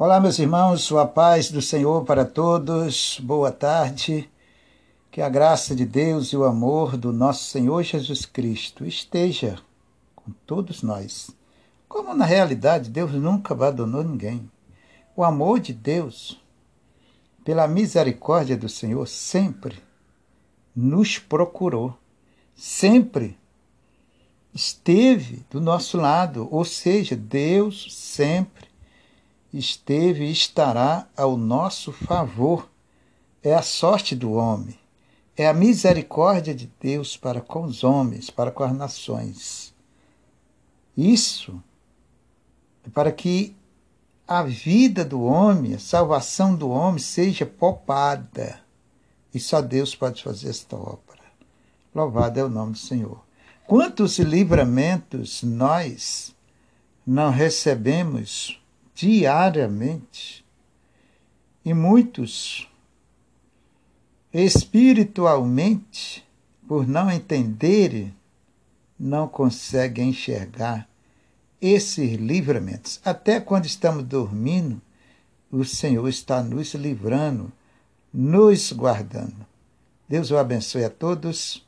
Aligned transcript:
Olá, 0.00 0.20
meus 0.20 0.38
irmãos, 0.38 0.82
sua 0.82 1.04
paz 1.04 1.50
do 1.50 1.60
Senhor 1.60 2.04
para 2.04 2.24
todos, 2.24 3.18
boa 3.20 3.50
tarde. 3.50 4.30
Que 5.10 5.20
a 5.20 5.28
graça 5.28 5.74
de 5.74 5.84
Deus 5.84 6.28
e 6.28 6.36
o 6.36 6.44
amor 6.44 6.96
do 6.96 7.12
nosso 7.12 7.46
Senhor 7.46 7.82
Jesus 7.82 8.24
Cristo 8.24 8.86
esteja 8.86 9.58
com 10.14 10.30
todos 10.46 10.84
nós. 10.84 11.32
Como 11.88 12.14
na 12.14 12.24
realidade 12.24 12.90
Deus 12.90 13.10
nunca 13.14 13.52
abandonou 13.52 14.04
ninguém. 14.04 14.48
O 15.16 15.24
amor 15.24 15.58
de 15.58 15.72
Deus, 15.72 16.40
pela 17.44 17.66
misericórdia 17.66 18.56
do 18.56 18.68
Senhor, 18.68 19.04
sempre 19.08 19.82
nos 20.76 21.18
procurou, 21.18 21.98
sempre 22.54 23.36
esteve 24.54 25.44
do 25.50 25.60
nosso 25.60 25.96
lado, 25.96 26.46
ou 26.52 26.64
seja, 26.64 27.16
Deus 27.16 27.92
sempre 27.92 28.67
esteve 29.52 30.24
e 30.24 30.32
estará 30.32 31.06
ao 31.16 31.36
nosso 31.36 31.92
favor. 31.92 32.68
É 33.42 33.54
a 33.54 33.62
sorte 33.62 34.16
do 34.16 34.32
homem, 34.32 34.78
é 35.36 35.46
a 35.46 35.54
misericórdia 35.54 36.54
de 36.54 36.70
Deus 36.80 37.16
para 37.16 37.40
com 37.40 37.62
os 37.62 37.84
homens, 37.84 38.30
para 38.30 38.50
com 38.50 38.64
as 38.64 38.74
nações. 38.74 39.72
Isso 40.96 41.62
é 42.84 42.90
para 42.90 43.12
que 43.12 43.56
a 44.26 44.42
vida 44.42 45.04
do 45.04 45.22
homem, 45.22 45.74
a 45.74 45.78
salvação 45.78 46.54
do 46.54 46.68
homem 46.68 46.98
seja 46.98 47.46
poupada. 47.46 48.60
E 49.32 49.38
só 49.38 49.62
Deus 49.62 49.94
pode 49.94 50.22
fazer 50.22 50.50
esta 50.50 50.76
obra. 50.76 51.18
Louvado 51.94 52.38
é 52.38 52.44
o 52.44 52.48
nome 52.48 52.72
do 52.72 52.78
Senhor. 52.78 53.22
Quantos 53.66 54.18
livramentos 54.18 55.42
nós 55.42 56.34
não 57.06 57.30
recebemos 57.30 58.60
diariamente. 58.98 60.44
E 61.64 61.72
muitos, 61.72 62.68
espiritualmente, 64.32 66.26
por 66.66 66.86
não 66.86 67.08
entenderem, 67.10 68.12
não 68.98 69.28
conseguem 69.28 70.08
enxergar 70.08 70.88
esses 71.60 72.18
livramentos. 72.18 73.00
Até 73.04 73.38
quando 73.40 73.66
estamos 73.66 74.02
dormindo, 74.02 74.82
o 75.48 75.64
Senhor 75.64 76.08
está 76.08 76.42
nos 76.42 76.74
livrando, 76.74 77.52
nos 78.12 78.72
guardando. 78.72 79.46
Deus 80.08 80.32
o 80.32 80.36
abençoe 80.36 80.84
a 80.84 80.90
todos. 80.90 81.64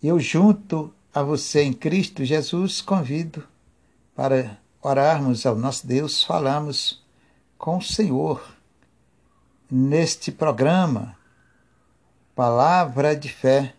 Eu, 0.00 0.20
junto 0.20 0.94
a 1.12 1.24
você 1.24 1.62
em 1.62 1.72
Cristo 1.72 2.24
Jesus, 2.24 2.80
convido 2.80 3.42
para 4.14 4.56
orarmos 4.82 5.44
ao 5.44 5.56
nosso 5.56 5.86
Deus, 5.86 6.22
falamos 6.22 7.02
com 7.56 7.78
o 7.78 7.82
Senhor 7.82 8.42
neste 9.70 10.30
programa, 10.30 11.16
Palavra 12.34 13.16
de 13.16 13.28
Fé, 13.28 13.74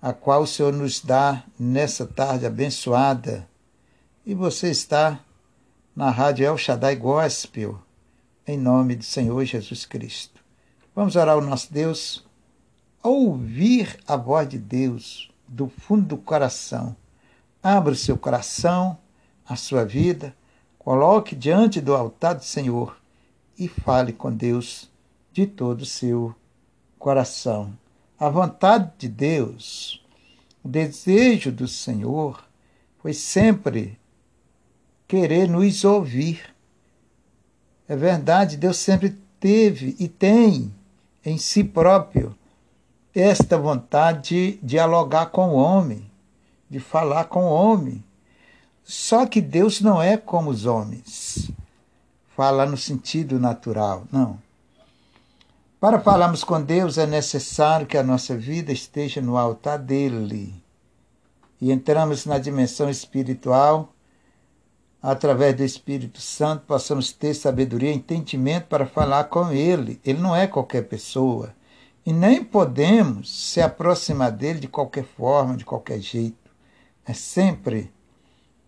a 0.00 0.12
qual 0.12 0.42
o 0.42 0.46
Senhor 0.46 0.72
nos 0.72 1.00
dá 1.00 1.44
nessa 1.58 2.06
tarde 2.06 2.46
abençoada. 2.46 3.48
E 4.24 4.34
você 4.34 4.70
está 4.70 5.20
na 5.94 6.10
Rádio 6.10 6.46
El 6.46 6.56
Shaddai 6.56 6.96
Gospel, 6.96 7.78
em 8.46 8.58
nome 8.58 8.96
do 8.96 9.04
Senhor 9.04 9.44
Jesus 9.44 9.84
Cristo. 9.84 10.40
Vamos 10.96 11.16
orar 11.16 11.34
ao 11.34 11.40
nosso 11.42 11.72
Deus, 11.72 12.24
ouvir 13.02 13.98
a 14.06 14.16
voz 14.16 14.48
de 14.48 14.58
Deus 14.58 15.30
do 15.46 15.68
fundo 15.68 16.06
do 16.06 16.16
coração. 16.16 16.96
Abra 17.62 17.92
o 17.92 17.96
seu 17.96 18.16
coração 18.16 18.98
a 19.46 19.56
sua 19.56 19.84
vida, 19.84 20.34
coloque 20.78 21.34
diante 21.34 21.80
do 21.80 21.94
altar 21.94 22.34
do 22.34 22.44
Senhor 22.44 22.96
e 23.58 23.68
fale 23.68 24.12
com 24.12 24.32
Deus 24.32 24.90
de 25.32 25.46
todo 25.46 25.82
o 25.82 25.86
seu 25.86 26.34
coração. 26.98 27.76
A 28.18 28.28
vontade 28.28 28.92
de 28.98 29.08
Deus, 29.08 30.02
o 30.62 30.68
desejo 30.68 31.52
do 31.52 31.68
Senhor 31.68 32.42
foi 32.98 33.12
sempre 33.12 33.98
querer 35.06 35.48
nos 35.48 35.84
ouvir. 35.84 36.54
É 37.86 37.94
verdade, 37.94 38.56
Deus 38.56 38.78
sempre 38.78 39.18
teve 39.38 39.94
e 39.98 40.08
tem 40.08 40.72
em 41.24 41.36
si 41.36 41.62
próprio 41.62 42.34
esta 43.14 43.56
vontade 43.56 44.56
de 44.56 44.58
dialogar 44.62 45.26
com 45.26 45.50
o 45.50 45.54
homem, 45.54 46.10
de 46.68 46.80
falar 46.80 47.24
com 47.24 47.44
o 47.44 47.52
homem, 47.52 48.02
só 48.84 49.24
que 49.24 49.40
Deus 49.40 49.80
não 49.80 50.00
é 50.00 50.16
como 50.16 50.50
os 50.50 50.66
homens. 50.66 51.50
Fala 52.36 52.66
no 52.66 52.76
sentido 52.76 53.40
natural, 53.40 54.04
não. 54.12 54.38
Para 55.80 56.00
falarmos 56.00 56.44
com 56.44 56.62
Deus 56.62 56.98
é 56.98 57.06
necessário 57.06 57.86
que 57.86 57.96
a 57.96 58.02
nossa 58.02 58.36
vida 58.36 58.72
esteja 58.72 59.20
no 59.20 59.36
altar 59.38 59.78
dele. 59.78 60.54
E 61.60 61.72
entramos 61.72 62.26
na 62.26 62.38
dimensão 62.38 62.90
espiritual, 62.90 63.94
através 65.02 65.56
do 65.56 65.62
Espírito 65.62 66.20
Santo, 66.20 66.64
possamos 66.66 67.12
ter 67.12 67.34
sabedoria 67.34 67.92
entendimento 67.92 68.66
para 68.66 68.86
falar 68.86 69.24
com 69.24 69.50
ele. 69.50 70.00
Ele 70.04 70.20
não 70.20 70.36
é 70.36 70.46
qualquer 70.46 70.82
pessoa. 70.88 71.54
E 72.04 72.12
nem 72.12 72.44
podemos 72.44 73.50
se 73.50 73.62
aproximar 73.62 74.30
dele 74.30 74.60
de 74.60 74.68
qualquer 74.68 75.04
forma, 75.04 75.56
de 75.56 75.64
qualquer 75.64 76.00
jeito. 76.00 76.50
É 77.06 77.14
sempre 77.14 77.92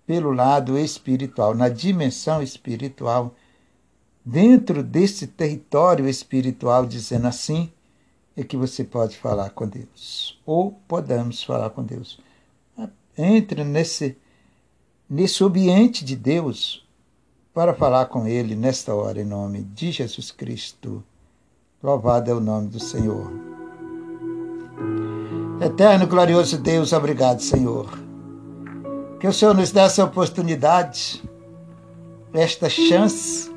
pelo 0.06 0.31
lado 0.31 0.78
espiritual, 0.78 1.55
na 1.55 1.69
dimensão 1.69 2.41
espiritual, 2.41 3.34
dentro 4.25 4.83
desse 4.83 5.27
território 5.27 6.09
espiritual, 6.09 6.87
dizendo 6.87 7.27
assim, 7.27 7.71
é 8.37 8.45
que 8.45 8.56
você 8.56 8.84
pode 8.84 9.16
falar 9.16 9.50
com 9.50 9.66
Deus, 9.66 10.39
ou 10.47 10.72
podemos 10.87 11.43
falar 11.43 11.71
com 11.71 11.83
Deus. 11.83 12.21
Entre 13.19 13.65
nesse, 13.65 14.16
nesse 15.09 15.43
ambiente 15.43 16.05
de 16.05 16.15
Deus 16.15 16.87
para 17.53 17.75
falar 17.75 18.06
com 18.06 18.27
Ele 18.27 18.55
nesta 18.55 18.95
hora, 18.95 19.21
em 19.21 19.25
nome 19.25 19.62
de 19.62 19.91
Jesus 19.91 20.31
Cristo. 20.31 21.03
Louvado 21.83 22.31
é 22.31 22.34
o 22.34 22.41
nome 22.41 22.69
do 22.69 22.78
Senhor. 22.78 23.33
Eterno, 25.61 26.06
glorioso 26.06 26.59
Deus, 26.59 26.93
obrigado, 26.93 27.41
Senhor 27.41 28.06
que 29.19 29.27
o 29.27 29.32
Senhor 29.32 29.54
nos 29.54 29.71
dê 29.71 29.81
essa 29.81 30.04
oportunidade, 30.04 31.22
esta 32.32 32.69
chance, 32.69 33.50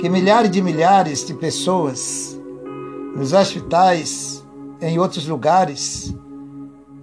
que 0.00 0.08
milhares 0.08 0.50
de 0.50 0.62
milhares 0.62 1.26
de 1.26 1.34
pessoas 1.34 2.40
nos 3.14 3.32
hospitais, 3.32 4.44
em 4.80 4.98
outros 4.98 5.26
lugares 5.26 6.14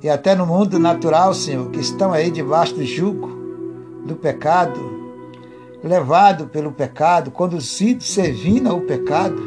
e 0.01 0.09
até 0.09 0.35
no 0.35 0.45
mundo 0.45 0.79
natural, 0.79 1.33
Senhor, 1.33 1.69
que 1.69 1.79
estão 1.79 2.13
aí 2.13 2.31
debaixo 2.31 2.75
do 2.75 2.85
jugo 2.85 3.37
do 4.05 4.15
pecado, 4.15 4.79
levado 5.83 6.47
pelo 6.47 6.71
pecado, 6.71 7.29
conduzido, 7.29 8.03
servindo 8.03 8.69
ao 8.69 8.81
pecado, 8.81 9.41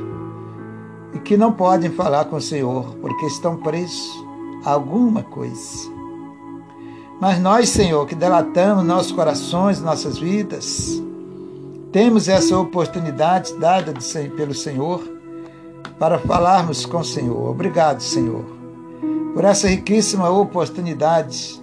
e 1.14 1.18
que 1.18 1.36
não 1.36 1.52
podem 1.52 1.90
falar 1.90 2.26
com 2.26 2.36
o 2.36 2.40
Senhor 2.40 2.94
porque 3.00 3.26
estão 3.26 3.56
presos 3.56 4.24
a 4.64 4.72
alguma 4.72 5.22
coisa. 5.22 5.99
Mas 7.20 7.38
nós, 7.38 7.68
Senhor, 7.68 8.06
que 8.06 8.14
delatamos 8.14 8.82
nossos 8.82 9.12
corações, 9.12 9.82
nossas 9.82 10.16
vidas, 10.16 11.02
temos 11.92 12.28
essa 12.28 12.56
oportunidade 12.58 13.52
dada 13.58 13.92
pelo 14.34 14.54
Senhor 14.54 15.02
para 15.98 16.18
falarmos 16.18 16.86
com 16.86 17.00
o 17.00 17.04
Senhor. 17.04 17.50
Obrigado, 17.50 18.00
Senhor, 18.00 18.42
por 19.34 19.44
essa 19.44 19.68
riquíssima 19.68 20.30
oportunidade. 20.30 21.60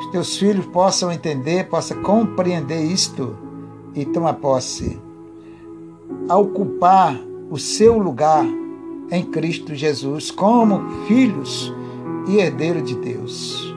Os 0.00 0.10
teus 0.10 0.36
filhos 0.36 0.66
possam 0.66 1.12
entender, 1.12 1.68
possam 1.68 2.02
compreender 2.02 2.82
isto 2.82 3.36
e 3.94 4.04
tomar 4.04 4.34
posse. 4.34 5.00
A 6.28 6.36
ocupar 6.36 7.16
o 7.48 7.58
seu 7.58 7.96
lugar 7.96 8.44
em 9.10 9.24
Cristo 9.24 9.72
Jesus 9.72 10.32
como 10.32 11.06
filhos 11.06 11.72
e 12.26 12.38
herdeiro 12.38 12.82
de 12.82 12.96
Deus. 12.96 13.75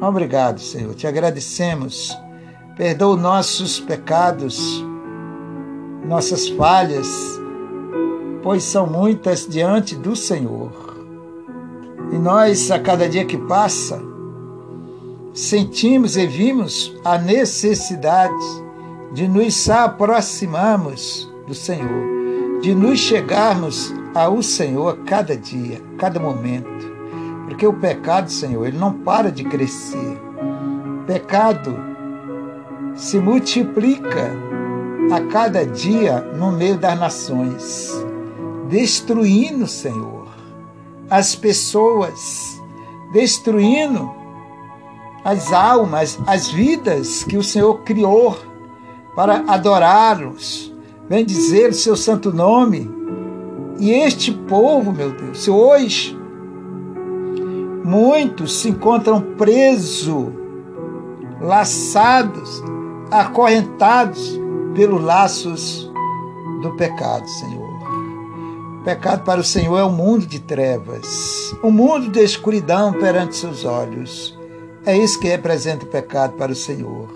Obrigado, 0.00 0.60
Senhor. 0.60 0.94
Te 0.94 1.06
agradecemos. 1.06 2.16
Perdoa 2.76 3.16
nossos 3.16 3.78
pecados, 3.78 4.82
nossas 6.06 6.48
falhas, 6.48 7.06
pois 8.42 8.62
são 8.62 8.86
muitas 8.86 9.46
diante 9.46 9.94
do 9.94 10.16
Senhor. 10.16 10.72
E 12.10 12.16
nós, 12.16 12.70
a 12.70 12.78
cada 12.78 13.06
dia 13.06 13.26
que 13.26 13.36
passa, 13.36 14.00
sentimos 15.34 16.16
e 16.16 16.26
vimos 16.26 16.96
a 17.04 17.18
necessidade 17.18 18.32
de 19.12 19.28
nos 19.28 19.68
aproximarmos 19.68 21.30
do 21.46 21.54
Senhor, 21.54 22.60
de 22.62 22.74
nos 22.74 22.98
chegarmos 22.98 23.92
ao 24.14 24.42
Senhor 24.42 24.88
a 24.94 24.96
cada 25.04 25.36
dia, 25.36 25.82
a 25.94 25.96
cada 25.98 26.18
momento. 26.18 26.89
Porque 27.50 27.66
o 27.66 27.72
pecado, 27.72 28.30
Senhor, 28.30 28.64
ele 28.64 28.78
não 28.78 28.92
para 28.92 29.30
de 29.30 29.42
crescer. 29.42 30.18
Pecado 31.04 31.76
se 32.94 33.18
multiplica 33.18 34.30
a 35.12 35.20
cada 35.22 35.66
dia 35.66 36.20
no 36.20 36.52
meio 36.52 36.78
das 36.78 36.96
nações, 36.98 37.92
destruindo, 38.68 39.66
Senhor, 39.66 40.28
as 41.10 41.34
pessoas, 41.34 42.62
destruindo 43.12 44.08
as 45.24 45.52
almas, 45.52 46.20
as 46.28 46.48
vidas 46.48 47.24
que 47.24 47.36
o 47.36 47.42
Senhor 47.42 47.80
criou 47.80 48.38
para 49.16 49.42
adorá-los, 49.48 50.72
bendizer 51.08 51.70
o 51.70 51.74
seu 51.74 51.96
santo 51.96 52.32
nome. 52.32 52.88
E 53.80 53.90
este 53.90 54.30
povo, 54.30 54.92
meu 54.92 55.10
Deus, 55.10 55.42
se 55.42 55.50
hoje 55.50 56.19
muitos 57.84 58.60
se 58.60 58.68
encontram 58.68 59.20
presos, 59.36 60.28
laçados, 61.40 62.62
acorrentados 63.10 64.38
pelos 64.74 65.02
laços 65.02 65.90
do 66.62 66.74
pecado, 66.76 67.28
Senhor. 67.28 67.70
O 68.80 68.82
pecado 68.82 69.24
para 69.24 69.40
o 69.40 69.44
Senhor 69.44 69.78
é 69.78 69.84
um 69.84 69.92
mundo 69.92 70.26
de 70.26 70.38
trevas, 70.38 71.54
um 71.62 71.70
mundo 71.70 72.08
de 72.08 72.20
escuridão 72.20 72.92
perante 72.92 73.36
seus 73.36 73.64
olhos. 73.64 74.38
É 74.86 74.96
isso 74.96 75.20
que 75.20 75.28
representa 75.28 75.84
o 75.84 75.88
pecado 75.88 76.34
para 76.34 76.52
o 76.52 76.56
Senhor. 76.56 77.08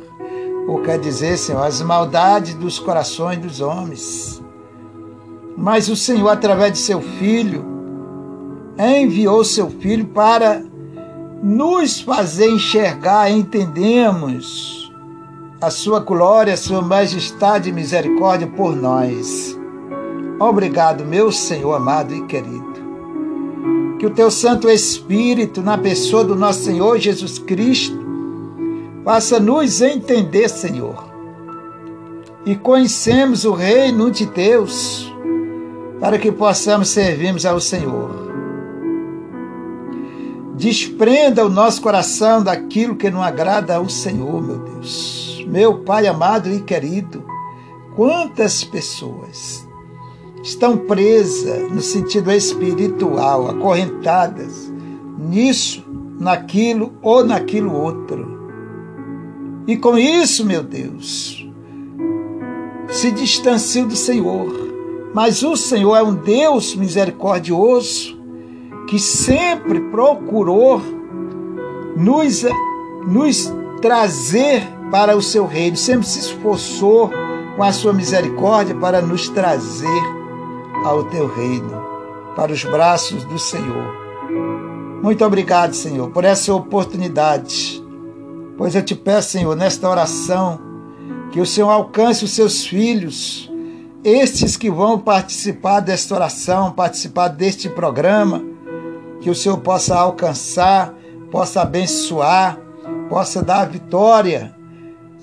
Ou 0.68 0.80
quer 0.80 0.98
dizer, 0.98 1.38
Senhor, 1.38 1.62
as 1.62 1.80
maldades 1.80 2.54
dos 2.54 2.78
corações 2.78 3.38
dos 3.38 3.60
homens. 3.60 4.42
Mas 5.56 5.88
o 5.88 5.96
Senhor, 5.96 6.28
através 6.28 6.72
de 6.72 6.78
seu 6.78 7.00
Filho, 7.00 7.64
enviou 8.78 9.44
seu 9.44 9.70
Filho 9.70 10.06
para 10.06 10.62
nos 11.42 12.00
fazer 12.00 12.48
enxergar, 12.48 13.30
entendemos 13.30 14.90
a 15.60 15.70
sua 15.70 16.00
glória, 16.00 16.54
a 16.54 16.56
sua 16.56 16.82
majestade 16.82 17.68
e 17.68 17.72
misericórdia 17.72 18.46
por 18.46 18.74
nós. 18.74 19.58
Obrigado, 20.40 21.04
meu 21.04 21.30
Senhor 21.30 21.74
amado 21.74 22.14
e 22.14 22.24
querido. 22.26 22.74
Que 23.98 24.06
o 24.06 24.10
teu 24.10 24.30
Santo 24.30 24.68
Espírito, 24.68 25.62
na 25.62 25.78
pessoa 25.78 26.24
do 26.24 26.34
nosso 26.34 26.64
Senhor 26.64 26.98
Jesus 26.98 27.38
Cristo, 27.38 27.98
faça 29.04 29.38
nos 29.38 29.80
entender, 29.80 30.48
Senhor, 30.48 31.04
e 32.44 32.56
conhecemos 32.56 33.44
o 33.44 33.52
reino 33.52 34.10
de 34.10 34.26
Deus, 34.26 35.10
para 36.00 36.18
que 36.18 36.32
possamos 36.32 36.88
servirmos 36.88 37.46
ao 37.46 37.60
Senhor. 37.60 38.23
Desprenda 40.54 41.44
o 41.44 41.50
nosso 41.50 41.82
coração 41.82 42.42
daquilo 42.42 42.96
que 42.96 43.10
não 43.10 43.22
agrada 43.22 43.76
ao 43.76 43.88
Senhor, 43.88 44.40
meu 44.40 44.58
Deus 44.58 45.24
meu 45.46 45.78
Pai 45.80 46.06
amado 46.06 46.50
e 46.50 46.60
querido, 46.60 47.24
quantas 47.94 48.64
pessoas 48.64 49.66
estão 50.42 50.76
presas 50.76 51.70
no 51.70 51.80
sentido 51.80 52.30
espiritual, 52.32 53.48
acorrentadas 53.48 54.72
nisso, 55.18 55.84
naquilo 56.18 56.92
ou 57.02 57.24
naquilo 57.24 57.72
outro. 57.72 58.34
E 59.66 59.76
com 59.76 59.96
isso, 59.96 60.44
meu 60.44 60.62
Deus, 60.62 61.48
se 62.88 63.10
distanciam 63.10 63.86
do 63.86 63.96
Senhor. 63.96 64.64
Mas 65.14 65.44
o 65.44 65.56
Senhor 65.56 65.94
é 65.94 66.02
um 66.02 66.14
Deus 66.14 66.74
misericordioso 66.74 68.18
que 68.86 68.98
sempre 68.98 69.80
procurou 69.80 70.80
nos, 71.96 72.44
nos 73.06 73.52
trazer 73.80 74.66
para 74.90 75.16
o 75.16 75.22
seu 75.22 75.46
reino, 75.46 75.76
sempre 75.76 76.06
se 76.06 76.18
esforçou 76.18 77.10
com 77.56 77.62
a 77.62 77.72
sua 77.72 77.92
misericórdia 77.92 78.74
para 78.74 79.00
nos 79.00 79.28
trazer 79.28 80.02
ao 80.84 81.04
teu 81.04 81.26
reino, 81.26 81.82
para 82.36 82.52
os 82.52 82.64
braços 82.64 83.24
do 83.24 83.38
Senhor. 83.38 84.04
Muito 85.02 85.24
obrigado, 85.24 85.74
Senhor, 85.74 86.10
por 86.10 86.24
essa 86.24 86.54
oportunidade. 86.54 87.82
Pois 88.56 88.74
eu 88.74 88.82
te 88.82 88.94
peço, 88.94 89.30
Senhor, 89.30 89.54
nesta 89.56 89.88
oração, 89.88 90.60
que 91.30 91.40
o 91.40 91.46
Senhor 91.46 91.68
alcance 91.68 92.24
os 92.24 92.30
seus 92.30 92.64
filhos, 92.64 93.50
estes 94.02 94.56
que 94.56 94.70
vão 94.70 94.98
participar 94.98 95.80
desta 95.80 96.14
oração, 96.14 96.70
participar 96.70 97.28
deste 97.28 97.68
programa, 97.68 98.53
que 99.24 99.30
o 99.30 99.34
Senhor 99.34 99.58
possa 99.58 99.96
alcançar, 99.96 100.94
possa 101.30 101.62
abençoar, 101.62 102.60
possa 103.08 103.42
dar 103.42 103.64
vitória 103.64 104.54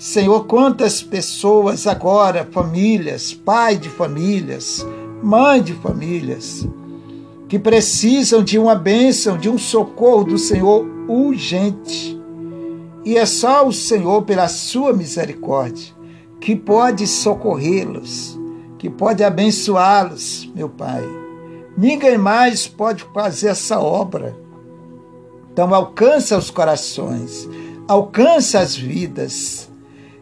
Senhor, 0.02 0.46
quantas 0.48 1.04
pessoas 1.04 1.86
agora, 1.86 2.50
famílias, 2.52 3.36
pai 3.36 3.78
de 3.78 3.88
famílias, 3.88 4.84
mãe 5.22 5.62
de 5.62 5.74
famílias, 5.74 6.68
que 7.48 7.60
precisam 7.60 8.44
de 8.44 8.58
uma 8.58 8.74
bênção, 8.74 9.38
de 9.38 9.48
um 9.48 9.60
socorro 9.60 10.24
do 10.24 10.40
Senhor 10.40 10.88
urgente. 11.08 12.20
E 13.06 13.16
é 13.16 13.28
só 13.28 13.68
o 13.68 13.72
Senhor, 13.72 14.24
pela 14.24 14.48
sua 14.48 14.92
misericórdia, 14.92 15.94
que 16.40 16.56
pode 16.56 17.06
socorrê-los, 17.06 18.40
que 18.80 18.90
pode 18.90 19.24
abençoá-los, 19.24 20.52
meu 20.56 20.68
Pai. 20.68 21.21
Ninguém 21.78 22.18
mais 22.18 22.68
pode 22.68 23.04
fazer 23.14 23.48
essa 23.48 23.80
obra. 23.80 24.36
Então 25.52 25.74
alcança 25.74 26.38
os 26.38 26.50
corações, 26.50 27.48
alcança 27.88 28.60
as 28.60 28.76
vidas 28.76 29.72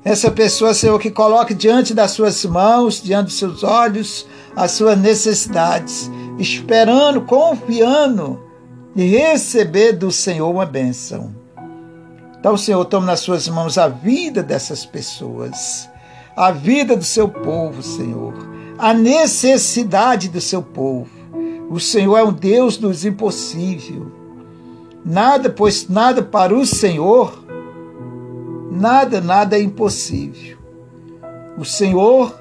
essa 0.04 0.32
pessoa, 0.32 0.74
Senhor, 0.74 0.98
que 0.98 1.12
coloque 1.12 1.54
diante 1.54 1.94
das 1.94 2.12
suas 2.12 2.46
mãos, 2.46 3.02
diante 3.02 3.26
dos 3.26 3.38
seus 3.38 3.64
olhos, 3.64 4.26
as 4.56 4.72
suas 4.72 4.98
necessidades, 4.98 6.10
esperando, 6.38 7.22
confiando 7.22 8.42
e 8.96 9.04
receber 9.04 9.94
do 9.94 10.10
Senhor 10.12 10.50
uma 10.50 10.66
bênção. 10.66 11.36
Então, 12.40 12.56
Senhor, 12.56 12.84
tome 12.86 13.06
nas 13.06 13.20
suas 13.20 13.50
mãos 13.50 13.78
a 13.78 13.90
vida 13.90 14.42
dessas 14.42 14.86
pessoas, 14.86 15.90
a 16.36 16.50
vida 16.52 16.96
do 16.96 17.04
seu 17.04 17.28
povo, 17.28 17.84
Senhor, 17.84 18.34
a 18.78 18.94
necessidade 18.94 20.30
do 20.30 20.40
seu 20.40 20.64
povo. 20.64 21.19
O 21.70 21.80
Senhor 21.80 22.18
é 22.18 22.24
um 22.24 22.34
Deus 22.34 22.78
dos 22.78 23.06
impossíveis. 23.06 24.02
Nada, 25.06 25.50
pois 25.50 25.88
nada 25.88 26.22
para 26.22 26.54
o 26.54 26.66
Senhor 26.66 27.40
Nada, 28.80 29.20
nada 29.20 29.58
é 29.58 29.62
impossível. 29.62 30.58
O 31.58 31.66
Senhor 31.66 32.34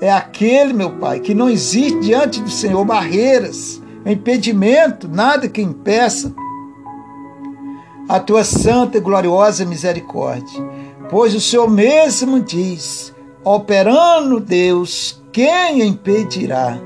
é 0.00 0.12
aquele, 0.12 0.72
meu 0.72 0.90
Pai, 0.98 1.20
que 1.20 1.32
não 1.32 1.48
existe 1.48 2.00
diante 2.00 2.42
do 2.42 2.50
Senhor 2.50 2.84
barreiras, 2.84 3.80
impedimento, 4.04 5.08
nada 5.08 5.48
que 5.48 5.62
impeça 5.62 6.34
a 8.08 8.20
tua 8.20 8.44
santa 8.44 8.98
e 8.98 9.00
gloriosa 9.00 9.64
misericórdia. 9.64 10.62
Pois 11.08 11.34
o 11.34 11.40
Senhor 11.40 11.70
mesmo 11.70 12.40
diz: 12.40 13.14
operando 13.44 14.40
Deus, 14.40 15.22
quem 15.32 15.82
impedirá? 15.82 16.78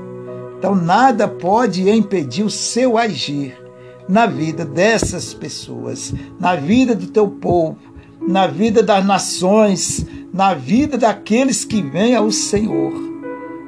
Então 0.61 0.75
nada 0.75 1.27
pode 1.27 1.89
impedir 1.89 2.43
o 2.43 2.49
seu 2.51 2.95
agir 2.95 3.59
na 4.07 4.27
vida 4.27 4.63
dessas 4.63 5.33
pessoas, 5.33 6.13
na 6.39 6.55
vida 6.55 6.93
do 6.93 7.07
teu 7.07 7.27
povo, 7.27 7.79
na 8.21 8.45
vida 8.45 8.83
das 8.83 9.03
nações, 9.03 10.05
na 10.31 10.53
vida 10.53 10.99
daqueles 10.99 11.65
que 11.65 11.81
vêm 11.81 12.15
ao 12.15 12.29
Senhor. 12.29 12.93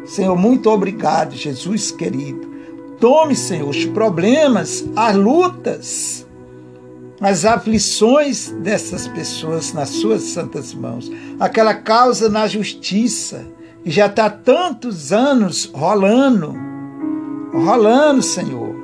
Senhor, 0.05 0.37
muito 0.37 0.69
obrigado, 0.69 1.35
Jesus 1.35 1.89
querido. 1.89 2.47
Tome, 2.99 3.35
Senhor, 3.35 3.69
os 3.69 3.85
problemas, 3.85 4.85
as 4.95 5.15
lutas, 5.15 6.27
as 7.19 7.43
aflições 7.43 8.51
dessas 8.61 9.07
pessoas 9.07 9.73
nas 9.73 9.89
suas 9.89 10.21
santas 10.21 10.75
mãos. 10.75 11.11
Aquela 11.39 11.73
causa 11.73 12.29
na 12.29 12.45
justiça, 12.45 13.47
que 13.83 13.89
já 13.89 14.05
está 14.05 14.29
tantos 14.29 15.11
anos 15.11 15.65
rolando, 15.73 16.71
rolando, 17.53 18.21
Senhor, 18.21 18.75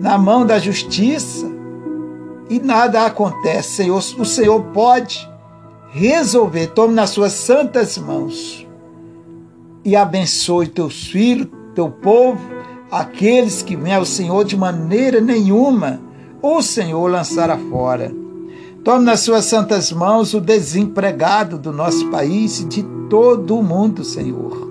na 0.00 0.18
mão 0.18 0.44
da 0.44 0.58
justiça 0.58 1.50
e 2.48 2.58
nada 2.58 3.06
acontece, 3.06 3.76
Senhor. 3.76 3.98
O 4.18 4.24
Senhor 4.24 4.60
pode 4.72 5.28
resolver. 5.90 6.68
Tome 6.68 6.94
nas 6.94 7.10
suas 7.10 7.32
santas 7.32 7.96
mãos 7.96 8.66
e 9.84 9.96
abençoe 9.96 10.66
teus 10.66 11.06
filhos, 11.06 11.48
teu 11.74 11.90
povo, 11.90 12.40
aqueles 12.90 13.62
que 13.62 13.76
vêm 13.76 13.94
ao 13.94 14.04
Senhor 14.04 14.44
de 14.44 14.56
maneira 14.56 15.20
nenhuma 15.20 16.00
o 16.42 16.62
Senhor 16.62 17.10
lançará 17.10 17.56
fora. 17.56 18.12
Tome 18.82 19.04
nas 19.04 19.20
suas 19.20 19.44
santas 19.44 19.92
mãos 19.92 20.32
o 20.32 20.40
desempregado 20.40 21.58
do 21.58 21.70
nosso 21.70 22.08
país 22.10 22.60
e 22.60 22.64
de 22.64 22.82
todo 23.10 23.58
o 23.58 23.62
mundo, 23.62 24.02
Senhor. 24.02 24.69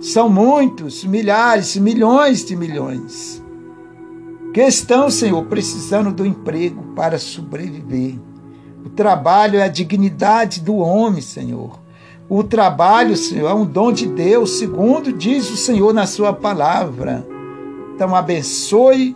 São 0.00 0.28
muitos, 0.28 1.04
milhares, 1.04 1.76
milhões 1.76 2.44
de 2.44 2.54
milhões 2.54 3.42
que 4.56 4.62
estão, 4.62 5.10
Senhor, 5.10 5.44
precisando 5.44 6.10
do 6.10 6.24
emprego 6.24 6.82
para 6.96 7.18
sobreviver. 7.18 8.14
O 8.82 8.88
trabalho 8.88 9.58
é 9.58 9.64
a 9.64 9.68
dignidade 9.68 10.62
do 10.62 10.76
homem, 10.76 11.20
Senhor. 11.20 11.78
O 12.26 12.42
trabalho, 12.42 13.18
Senhor, 13.18 13.50
é 13.50 13.52
um 13.52 13.66
dom 13.66 13.92
de 13.92 14.06
Deus, 14.06 14.58
segundo 14.58 15.12
diz 15.12 15.50
o 15.50 15.58
Senhor 15.58 15.92
na 15.92 16.06
sua 16.06 16.32
palavra. 16.32 17.26
Então, 17.94 18.16
abençoe, 18.16 19.14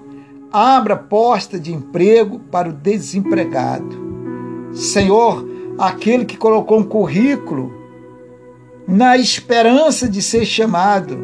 abra 0.52 0.94
porta 0.94 1.58
de 1.58 1.72
emprego 1.72 2.38
para 2.38 2.68
o 2.68 2.74
desempregado. 2.74 3.98
Senhor, 4.74 5.48
aquele 5.78 6.26
que 6.26 6.36
colocou 6.36 6.80
um 6.80 6.84
currículo 6.84 7.72
na 8.90 9.16
esperança 9.16 10.08
de 10.08 10.20
ser 10.20 10.44
chamado. 10.44 11.16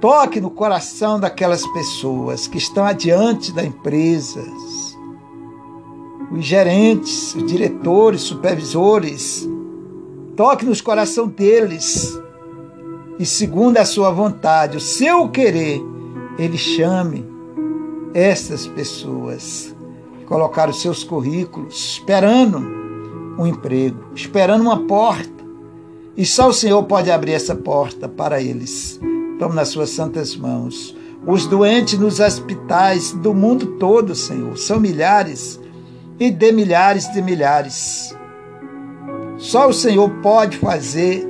Toque 0.00 0.40
no 0.40 0.50
coração 0.50 1.20
daquelas 1.20 1.64
pessoas 1.68 2.48
que 2.48 2.58
estão 2.58 2.84
adiante 2.84 3.52
da 3.52 3.64
empresa, 3.64 4.42
os 6.32 6.44
gerentes, 6.44 7.32
os 7.36 7.46
diretores, 7.46 8.22
supervisores. 8.22 9.48
Toque 10.34 10.66
nos 10.66 10.80
coração 10.80 11.28
deles 11.28 12.18
e, 13.18 13.24
segundo 13.24 13.78
a 13.78 13.84
sua 13.84 14.10
vontade, 14.10 14.76
o 14.76 14.80
seu 14.80 15.28
querer, 15.28 15.80
ele 16.36 16.58
chame 16.58 17.24
essas 18.12 18.66
pessoas 18.66 19.74
que 20.18 20.24
colocaram 20.24 20.72
seus 20.72 21.04
currículos 21.04 21.92
esperando 21.92 22.58
um 23.38 23.46
emprego, 23.46 23.98
esperando 24.14 24.62
uma 24.62 24.86
porta. 24.86 25.35
E 26.16 26.24
só 26.24 26.48
o 26.48 26.52
Senhor 26.52 26.82
pode 26.84 27.10
abrir 27.10 27.32
essa 27.32 27.54
porta 27.54 28.08
para 28.08 28.40
eles. 28.40 28.98
Tome 29.38 29.54
nas 29.54 29.68
suas 29.68 29.90
santas 29.90 30.34
mãos. 30.34 30.96
Os 31.26 31.46
doentes 31.46 31.98
nos 31.98 32.20
hospitais 32.20 33.12
do 33.12 33.34
mundo 33.34 33.78
todo, 33.78 34.14
Senhor, 34.14 34.56
são 34.56 34.80
milhares 34.80 35.60
e 36.18 36.30
de 36.30 36.52
milhares 36.52 37.12
de 37.12 37.20
milhares. 37.20 38.16
Só 39.36 39.68
o 39.68 39.74
Senhor 39.74 40.08
pode 40.22 40.56
fazer 40.56 41.26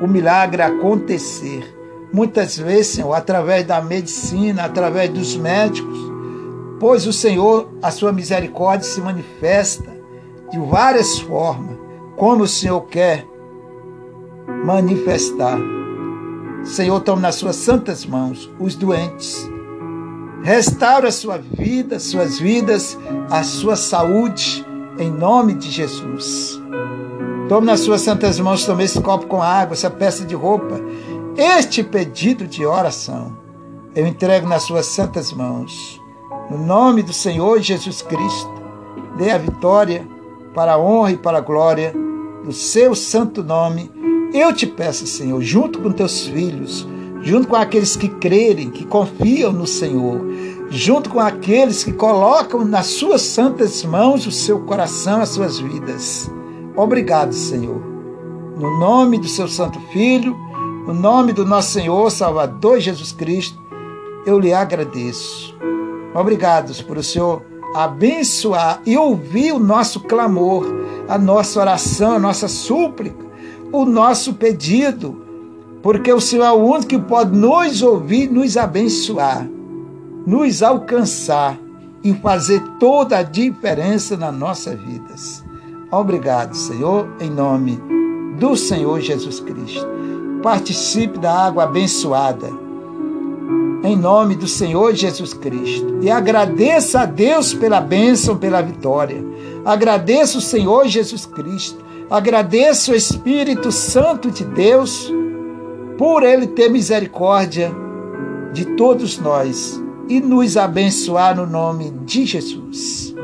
o 0.00 0.06
milagre 0.06 0.62
acontecer. 0.62 1.64
Muitas 2.12 2.56
vezes, 2.56 2.88
Senhor, 2.88 3.12
através 3.12 3.66
da 3.66 3.80
medicina, 3.80 4.64
através 4.64 5.10
dos 5.10 5.36
médicos, 5.36 5.98
pois 6.78 7.06
o 7.06 7.12
Senhor, 7.12 7.68
a 7.82 7.90
sua 7.90 8.12
misericórdia 8.12 8.86
se 8.86 9.00
manifesta 9.00 9.90
de 10.50 10.58
várias 10.58 11.18
formas, 11.18 11.76
como 12.16 12.44
o 12.44 12.48
Senhor 12.48 12.82
quer 12.82 13.26
manifestar. 14.64 15.58
Senhor, 16.64 17.00
toma 17.00 17.22
nas 17.22 17.36
suas 17.36 17.56
santas 17.56 18.04
mãos 18.04 18.50
os 18.58 18.74
doentes. 18.74 19.48
Restaura 20.42 21.08
a 21.08 21.12
sua 21.12 21.38
vida, 21.38 21.98
suas 21.98 22.38
vidas, 22.38 22.98
a 23.30 23.42
sua 23.42 23.76
saúde, 23.76 24.64
em 24.98 25.10
nome 25.10 25.54
de 25.54 25.70
Jesus. 25.70 26.60
Tome 27.48 27.66
nas 27.66 27.80
suas 27.80 28.02
santas 28.02 28.38
mãos, 28.38 28.64
tome 28.64 28.84
esse 28.84 29.00
copo 29.00 29.26
com 29.26 29.42
água, 29.42 29.74
essa 29.74 29.90
peça 29.90 30.24
de 30.24 30.34
roupa, 30.34 30.80
este 31.36 31.82
pedido 31.82 32.46
de 32.46 32.64
oração. 32.64 33.36
Eu 33.94 34.06
entrego 34.06 34.46
nas 34.46 34.62
suas 34.62 34.86
santas 34.86 35.32
mãos. 35.32 36.00
No 36.50 36.58
nome 36.58 37.02
do 37.02 37.12
Senhor 37.12 37.60
Jesus 37.60 38.02
Cristo, 38.02 38.50
dê 39.16 39.30
a 39.30 39.38
vitória 39.38 40.06
para 40.54 40.74
a 40.74 40.78
honra 40.78 41.12
e 41.12 41.16
para 41.16 41.38
a 41.38 41.42
glória 41.42 41.92
do 42.44 42.52
seu 42.52 42.94
santo 42.94 43.42
nome 43.42 43.90
eu 44.32 44.52
te 44.52 44.66
peço, 44.66 45.06
Senhor, 45.06 45.40
junto 45.42 45.80
com 45.80 45.90
teus 45.90 46.26
filhos, 46.26 46.86
junto 47.22 47.48
com 47.48 47.56
aqueles 47.56 47.96
que 47.96 48.08
crerem, 48.08 48.70
que 48.70 48.84
confiam 48.84 49.52
no 49.52 49.66
Senhor, 49.66 50.20
junto 50.70 51.10
com 51.10 51.18
aqueles 51.18 51.82
que 51.82 51.92
colocam 51.92 52.64
nas 52.64 52.86
suas 52.86 53.22
santas 53.22 53.82
mãos 53.84 54.26
o 54.26 54.30
seu 54.30 54.60
coração, 54.60 55.20
as 55.20 55.30
suas 55.30 55.58
vidas. 55.58 56.30
Obrigado, 56.76 57.32
Senhor. 57.32 57.82
No 58.56 58.78
nome 58.78 59.18
do 59.18 59.26
seu 59.26 59.48
Santo 59.48 59.80
Filho, 59.92 60.36
no 60.86 60.94
nome 60.94 61.32
do 61.32 61.44
nosso 61.44 61.72
Senhor 61.72 62.10
Salvador 62.10 62.78
Jesus 62.78 63.10
Cristo, 63.10 63.58
eu 64.24 64.38
lhe 64.38 64.52
agradeço. 64.52 65.54
Obrigado 66.14 66.72
por 66.84 66.98
o 66.98 67.02
Senhor 67.02 67.42
abençoar 67.74 68.80
e 68.84 68.96
ouvir 68.96 69.52
o 69.52 69.58
nosso 69.58 70.00
clamor, 70.00 70.66
a 71.08 71.16
nossa 71.16 71.60
oração, 71.60 72.14
a 72.14 72.18
nossa 72.18 72.48
súplica 72.48 73.29
o 73.72 73.84
nosso 73.84 74.34
pedido, 74.34 75.20
porque 75.82 76.12
o 76.12 76.20
Senhor 76.20 76.44
é 76.44 76.52
o 76.52 76.64
único 76.64 76.88
que 76.88 76.98
pode 76.98 77.36
nos 77.36 77.82
ouvir, 77.82 78.30
nos 78.30 78.56
abençoar, 78.56 79.48
nos 80.26 80.62
alcançar 80.62 81.58
e 82.02 82.14
fazer 82.14 82.62
toda 82.78 83.18
a 83.18 83.22
diferença 83.22 84.16
nas 84.16 84.34
nossas 84.34 84.78
vidas. 84.80 85.44
Obrigado, 85.90 86.54
Senhor, 86.54 87.08
em 87.20 87.30
nome 87.30 87.80
do 88.38 88.56
Senhor 88.56 89.00
Jesus 89.00 89.40
Cristo. 89.40 89.86
Participe 90.42 91.18
da 91.18 91.46
água 91.46 91.64
abençoada. 91.64 92.48
Em 93.82 93.96
nome 93.96 94.36
do 94.36 94.46
Senhor 94.46 94.94
Jesus 94.94 95.34
Cristo. 95.34 95.98
E 96.02 96.10
agradeça 96.10 97.00
a 97.00 97.06
Deus 97.06 97.54
pela 97.54 97.80
bênção, 97.80 98.36
pela 98.36 98.60
vitória. 98.60 99.22
Agradeça 99.64 100.38
o 100.38 100.42
Senhor 100.42 100.86
Jesus 100.86 101.26
Cristo 101.26 101.78
Agradeço 102.10 102.90
o 102.90 102.96
Espírito 102.96 103.70
Santo 103.70 104.32
de 104.32 104.44
Deus 104.44 105.12
por 105.96 106.24
ele 106.24 106.48
ter 106.48 106.68
misericórdia 106.68 107.70
de 108.52 108.64
todos 108.74 109.18
nós 109.18 109.80
e 110.08 110.20
nos 110.20 110.56
abençoar 110.56 111.36
no 111.36 111.46
nome 111.46 111.90
de 112.04 112.26
Jesus. 112.26 113.14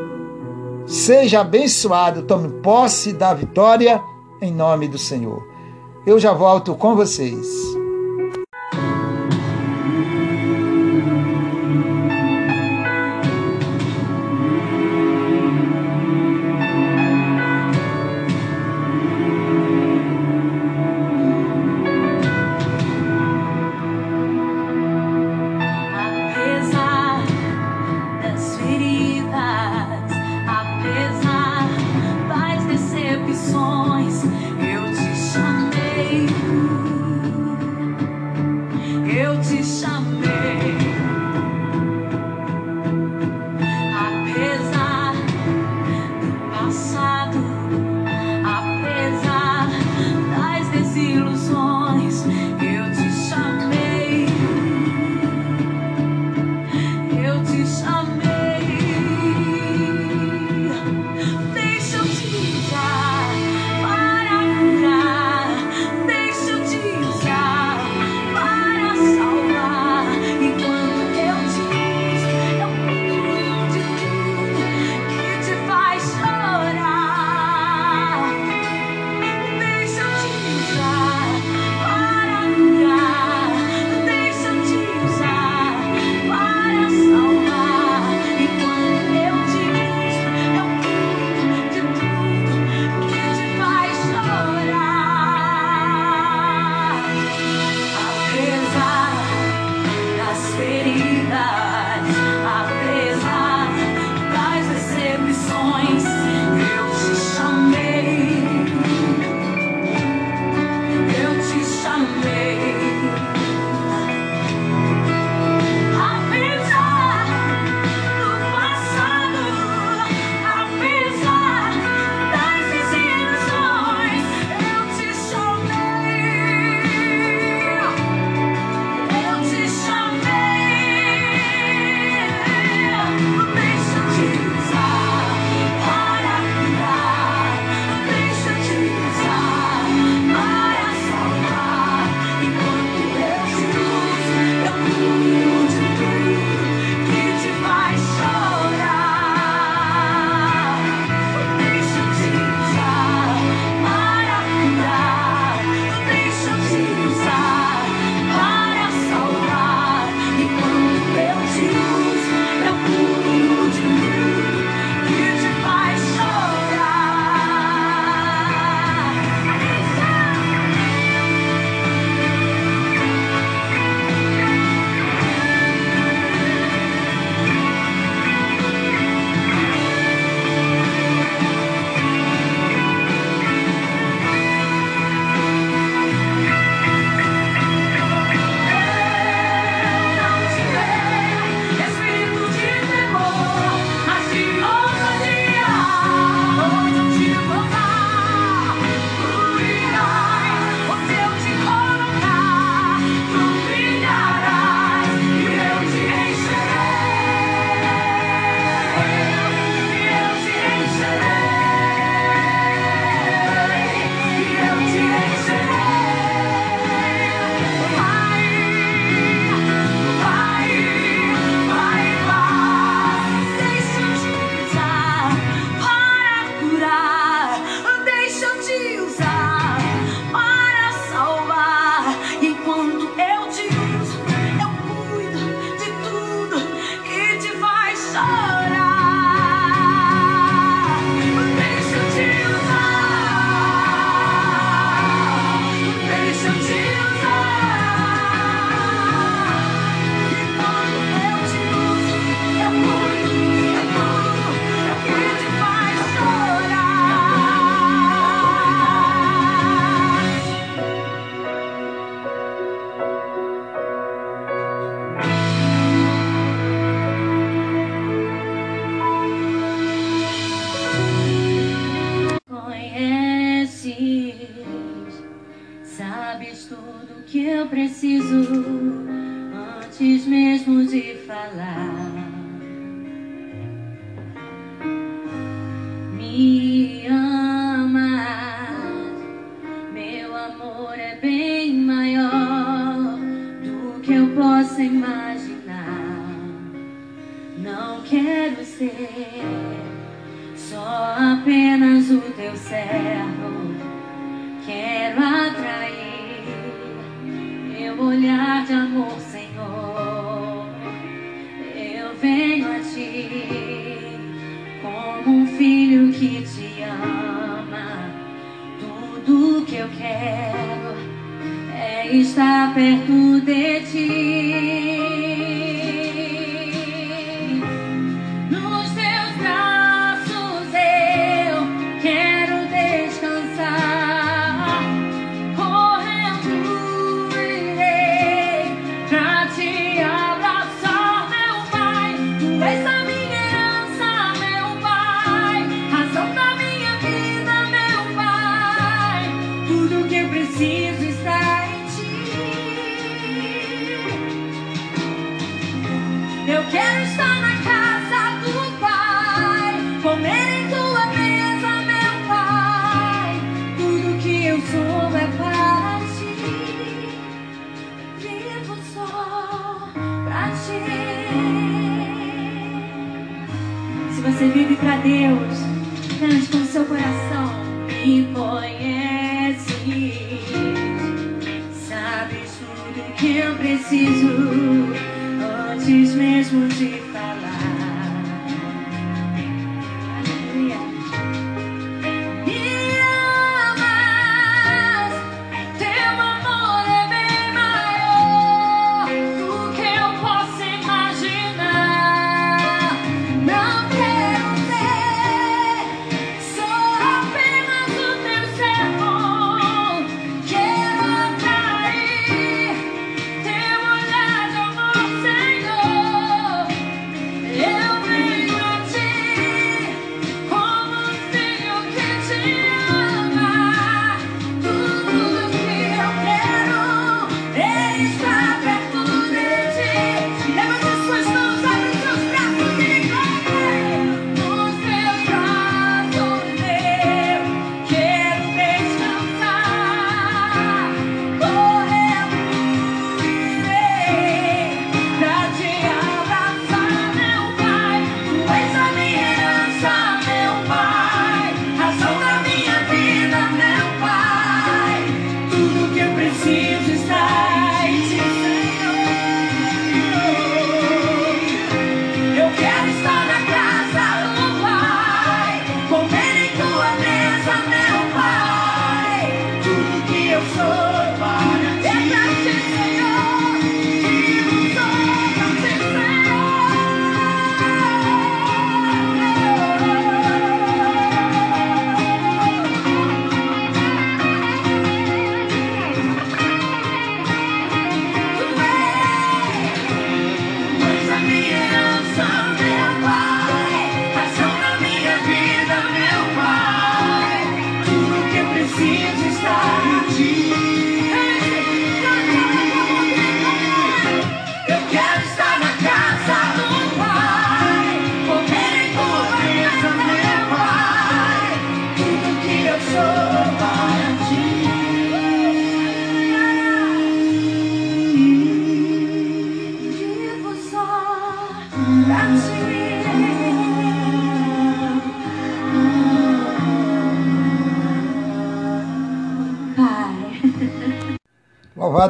Seja 0.86 1.40
abençoado, 1.40 2.22
tome 2.22 2.48
posse 2.62 3.12
da 3.12 3.34
vitória 3.34 4.00
em 4.40 4.52
nome 4.52 4.86
do 4.86 4.98
Senhor. 4.98 5.42
Eu 6.06 6.20
já 6.20 6.32
volto 6.32 6.76
com 6.76 6.94
vocês. 6.94 7.44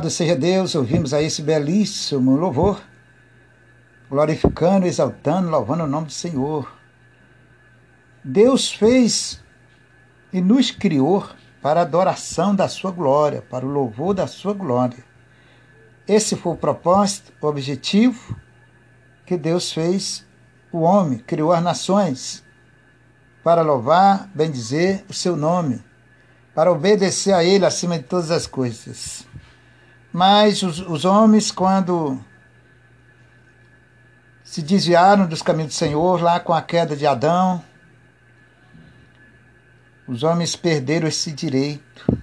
Louvado 0.07 0.11
seja 0.11 0.37
Deus, 0.37 0.75
ouvimos 0.77 1.13
aí 1.13 1.27
esse 1.27 1.43
belíssimo 1.43 2.37
louvor, 2.37 2.81
glorificando, 4.09 4.87
exaltando, 4.87 5.51
louvando 5.51 5.83
o 5.83 5.87
nome 5.89 6.07
do 6.07 6.13
Senhor. 6.13 6.73
Deus 8.23 8.71
fez 8.71 9.43
e 10.33 10.41
nos 10.41 10.71
criou 10.71 11.29
para 11.61 11.81
a 11.81 11.83
adoração 11.83 12.55
da 12.55 12.69
sua 12.69 12.93
glória, 12.93 13.43
para 13.43 13.67
o 13.67 13.69
louvor 13.69 14.15
da 14.15 14.29
sua 14.29 14.53
glória. 14.53 15.05
Esse 16.07 16.37
foi 16.37 16.53
o 16.53 16.57
propósito, 16.57 17.33
o 17.41 17.47
objetivo 17.49 18.37
que 19.25 19.37
Deus 19.37 19.73
fez 19.73 20.25
o 20.71 20.83
homem, 20.83 21.19
criou 21.19 21.53
as 21.53 21.63
nações 21.63 22.45
para 23.43 23.63
louvar, 23.63 24.31
bendizer 24.33 25.05
o 25.09 25.13
seu 25.13 25.37
nome, 25.37 25.83
para 26.55 26.71
obedecer 26.71 27.33
a 27.33 27.43
ele 27.43 27.67
acima 27.67 27.99
de 27.99 28.05
todas 28.05 28.31
as 28.31 28.47
coisas. 28.47 29.27
Mas 30.17 30.63
os, 30.63 30.81
os 30.81 31.05
homens, 31.05 31.51
quando 31.51 32.19
se 34.43 34.63
desviaram 34.63 35.27
dos 35.27 35.43
caminhos 35.43 35.75
do 35.75 35.77
Senhor, 35.77 36.23
lá 36.23 36.41
com 36.41 36.55
a 36.55 36.63
queda 36.63 36.97
de 36.97 37.07
Adão, 37.07 37.63
os 40.09 40.23
homens 40.23 40.57
perderam 40.57 41.07
esse 41.07 41.31
direito. 41.31 42.19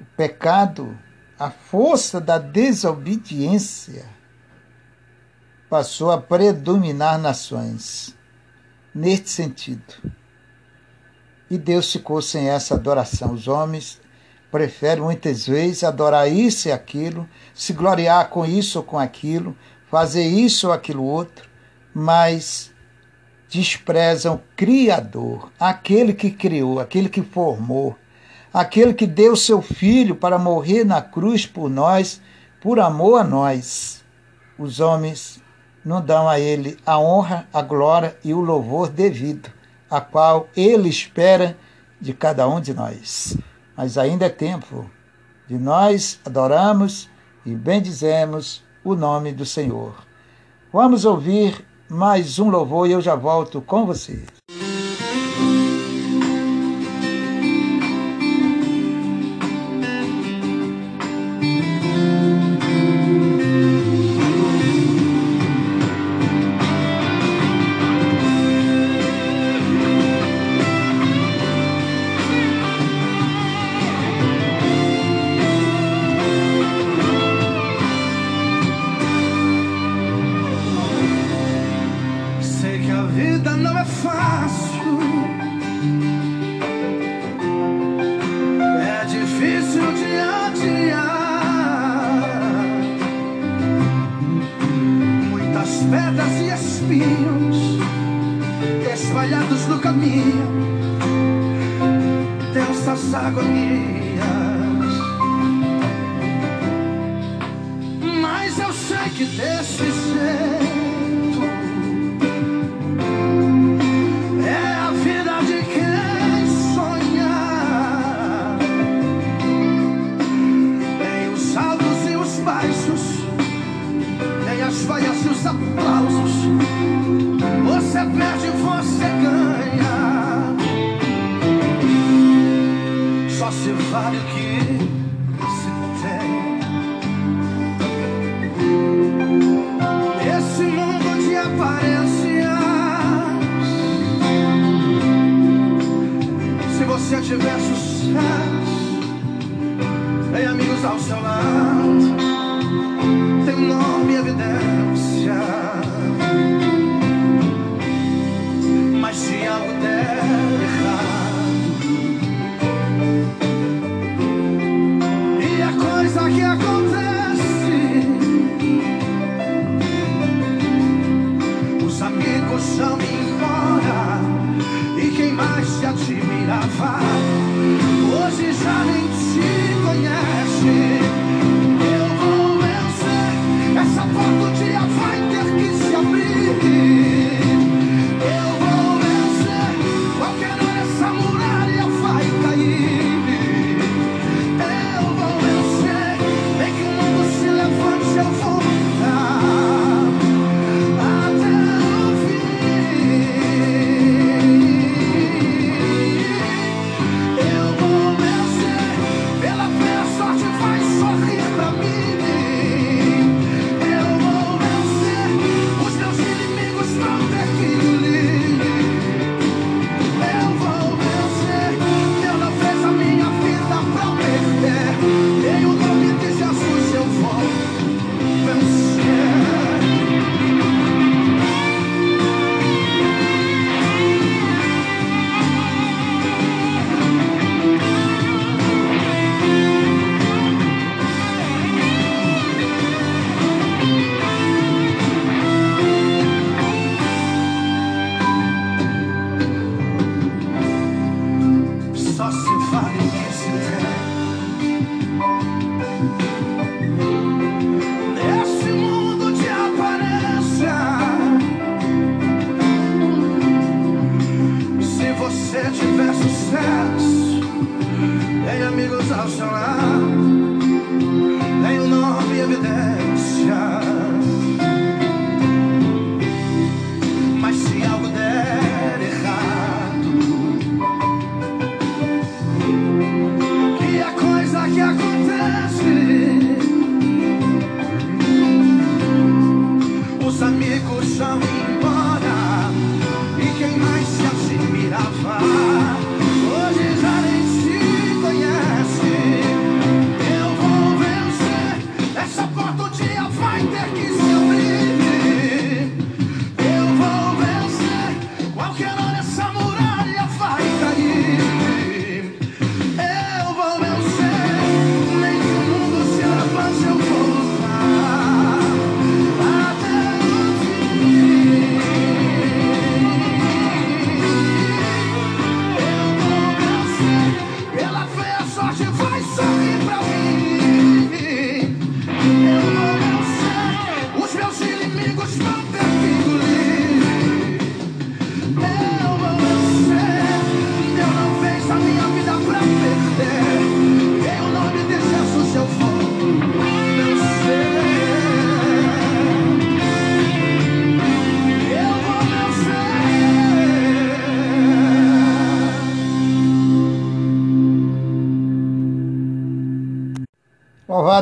O 0.00 0.04
pecado, 0.16 0.96
a 1.36 1.50
força 1.50 2.20
da 2.20 2.38
desobediência, 2.38 4.06
passou 5.68 6.12
a 6.12 6.20
predominar 6.20 7.18
nações. 7.18 8.14
Neste 8.94 9.30
sentido. 9.30 10.12
E 11.50 11.58
Deus 11.58 11.90
ficou 11.90 12.22
sem 12.22 12.48
essa 12.48 12.76
adoração. 12.76 13.32
Os 13.32 13.48
homens 13.48 14.00
preferem 14.50 15.02
muitas 15.02 15.46
vezes 15.46 15.84
adorar 15.84 16.30
isso 16.30 16.68
e 16.68 16.72
aquilo, 16.72 17.28
se 17.54 17.72
gloriar 17.72 18.28
com 18.30 18.46
isso 18.46 18.78
ou 18.78 18.84
com 18.84 18.98
aquilo, 18.98 19.56
fazer 19.90 20.24
isso 20.24 20.68
ou 20.68 20.72
aquilo 20.72 21.04
outro, 21.04 21.48
mas 21.94 22.72
desprezam 23.48 24.34
o 24.34 24.42
Criador, 24.56 25.50
aquele 25.58 26.12
que 26.12 26.30
criou, 26.30 26.80
aquele 26.80 27.08
que 27.08 27.22
formou, 27.22 27.96
aquele 28.52 28.94
que 28.94 29.06
deu 29.06 29.34
seu 29.34 29.62
filho 29.62 30.14
para 30.14 30.38
morrer 30.38 30.84
na 30.84 31.00
cruz 31.00 31.46
por 31.46 31.68
nós, 31.70 32.20
por 32.60 32.78
amor 32.78 33.20
a 33.20 33.24
nós. 33.24 34.04
Os 34.58 34.80
homens 34.80 35.40
não 35.84 36.02
dão 36.02 36.28
a 36.28 36.38
ele 36.38 36.76
a 36.84 36.98
honra, 36.98 37.48
a 37.52 37.62
glória 37.62 38.16
e 38.24 38.34
o 38.34 38.40
louvor 38.40 38.88
devido, 38.88 39.50
a 39.90 40.00
qual 40.00 40.48
ele 40.56 40.88
espera 40.88 41.56
de 42.00 42.12
cada 42.12 42.48
um 42.48 42.60
de 42.60 42.74
nós. 42.74 43.36
Mas 43.78 43.96
ainda 43.96 44.26
é 44.26 44.28
tempo 44.28 44.90
de 45.46 45.56
nós 45.56 46.18
adorarmos 46.26 47.08
e 47.46 47.54
bendizemos 47.54 48.60
o 48.82 48.96
nome 48.96 49.30
do 49.30 49.46
Senhor. 49.46 49.94
Vamos 50.72 51.04
ouvir 51.04 51.64
mais 51.88 52.40
um 52.40 52.50
louvor 52.50 52.88
e 52.88 52.92
eu 52.92 53.00
já 53.00 53.14
volto 53.14 53.60
com 53.60 53.86
você. 53.86 54.26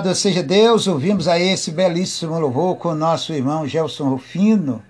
Louvado 0.06 0.20
seja 0.20 0.40
Deus, 0.40 0.86
ouvimos 0.86 1.26
a 1.26 1.36
esse 1.36 1.72
belíssimo 1.72 2.38
louvor 2.38 2.76
com 2.76 2.90
o 2.90 2.94
nosso 2.94 3.32
irmão 3.32 3.66
Gelson 3.66 4.10
Rufino. 4.10 4.80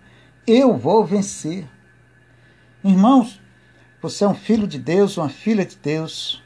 Eu 0.47 0.77
vou 0.77 1.07
vencer. 1.07 1.67
Irmãos, 2.85 3.41
você 4.03 4.25
é 4.25 4.29
um 4.29 4.35
filho 4.35 4.67
de 4.67 4.79
Deus, 4.79 5.17
uma 5.17 5.31
filha 5.31 5.65
de 5.65 5.75
Deus. 5.75 6.43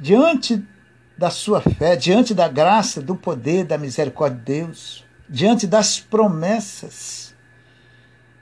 Diante 0.00 0.64
da 1.18 1.28
sua 1.28 1.60
fé, 1.60 1.94
diante 1.94 2.32
da 2.32 2.48
graça, 2.48 3.02
do 3.02 3.14
poder, 3.14 3.66
da 3.66 3.76
misericórdia 3.76 4.38
de 4.38 4.44
Deus, 4.44 5.04
diante 5.28 5.66
das 5.66 6.00
promessas 6.00 7.34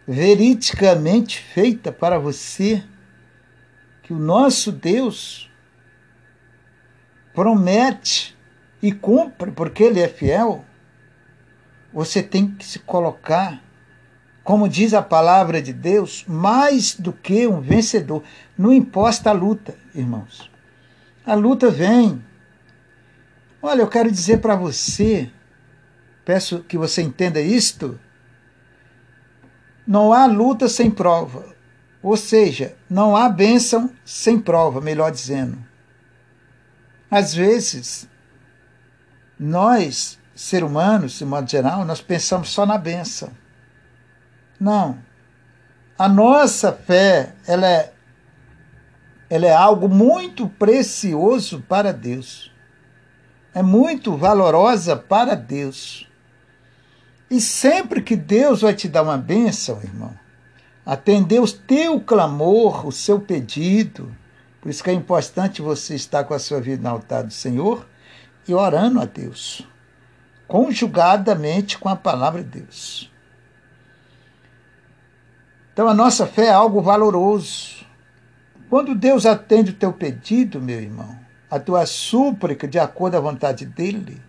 veridicamente 0.06 1.40
feitas 1.40 1.92
para 1.96 2.16
você, 2.16 2.80
que 4.04 4.12
o 4.12 4.18
nosso 4.20 4.70
Deus 4.70 5.50
promete 7.34 8.35
e 8.82 8.92
cumpre, 8.92 9.50
porque 9.50 9.84
Ele 9.84 10.00
é 10.00 10.08
fiel, 10.08 10.64
você 11.92 12.22
tem 12.22 12.48
que 12.50 12.64
se 12.64 12.78
colocar, 12.80 13.62
como 14.44 14.68
diz 14.68 14.92
a 14.92 15.02
palavra 15.02 15.62
de 15.62 15.72
Deus, 15.72 16.24
mais 16.28 16.94
do 16.94 17.12
que 17.12 17.46
um 17.46 17.60
vencedor. 17.60 18.22
Não 18.56 18.72
importa 18.72 19.30
a 19.30 19.32
luta, 19.32 19.74
irmãos. 19.94 20.50
A 21.24 21.34
luta 21.34 21.70
vem. 21.70 22.22
Olha, 23.62 23.80
eu 23.80 23.88
quero 23.88 24.10
dizer 24.10 24.40
para 24.40 24.54
você, 24.54 25.30
peço 26.24 26.60
que 26.60 26.78
você 26.78 27.02
entenda 27.02 27.40
isto. 27.40 27.98
Não 29.86 30.12
há 30.12 30.26
luta 30.26 30.68
sem 30.68 30.90
prova. 30.90 31.56
Ou 32.02 32.16
seja, 32.16 32.76
não 32.88 33.16
há 33.16 33.28
bênção 33.28 33.90
sem 34.04 34.38
prova, 34.38 34.80
melhor 34.80 35.10
dizendo. 35.10 35.58
Às 37.10 37.34
vezes, 37.34 38.08
nós, 39.38 40.18
ser 40.34 40.64
humanos, 40.64 41.18
de 41.18 41.24
modo 41.24 41.48
geral, 41.48 41.84
nós 41.84 42.00
pensamos 42.00 42.50
só 42.50 42.64
na 42.64 42.78
bênção. 42.78 43.30
Não. 44.58 44.98
A 45.98 46.08
nossa 46.08 46.72
fé, 46.72 47.34
ela 47.46 47.66
é, 47.66 47.92
ela 49.28 49.46
é 49.46 49.54
algo 49.54 49.88
muito 49.88 50.48
precioso 50.48 51.62
para 51.68 51.92
Deus. 51.92 52.52
É 53.54 53.62
muito 53.62 54.16
valorosa 54.16 54.96
para 54.96 55.34
Deus. 55.34 56.08
E 57.30 57.40
sempre 57.40 58.02
que 58.02 58.14
Deus 58.14 58.62
vai 58.62 58.74
te 58.74 58.88
dar 58.88 59.02
uma 59.02 59.18
bênção, 59.18 59.80
irmão, 59.82 60.14
atender 60.84 61.40
o 61.40 61.50
teu 61.50 62.00
clamor, 62.00 62.86
o 62.86 62.92
seu 62.92 63.18
pedido. 63.18 64.14
Por 64.60 64.70
isso 64.70 64.84
que 64.84 64.90
é 64.90 64.92
importante 64.92 65.60
você 65.60 65.94
estar 65.94 66.24
com 66.24 66.34
a 66.34 66.38
sua 66.38 66.60
vida 66.60 66.82
no 66.82 66.94
altar 66.94 67.24
do 67.24 67.32
Senhor 67.32 67.86
e 68.48 68.54
orando 68.54 69.00
a 69.00 69.04
Deus, 69.04 69.66
conjugadamente 70.46 71.78
com 71.78 71.88
a 71.88 71.96
palavra 71.96 72.42
de 72.42 72.60
Deus. 72.60 73.10
Então 75.72 75.88
a 75.88 75.94
nossa 75.94 76.26
fé 76.26 76.46
é 76.46 76.52
algo 76.52 76.80
valoroso. 76.80 77.84
Quando 78.70 78.94
Deus 78.94 79.26
atende 79.26 79.70
o 79.72 79.74
teu 79.74 79.92
pedido, 79.92 80.60
meu 80.60 80.80
irmão, 80.80 81.18
a 81.50 81.60
tua 81.60 81.86
súplica 81.86 82.66
de 82.66 82.78
acordo 82.78 83.16
à 83.16 83.20
vontade 83.20 83.66
dele, 83.66 84.22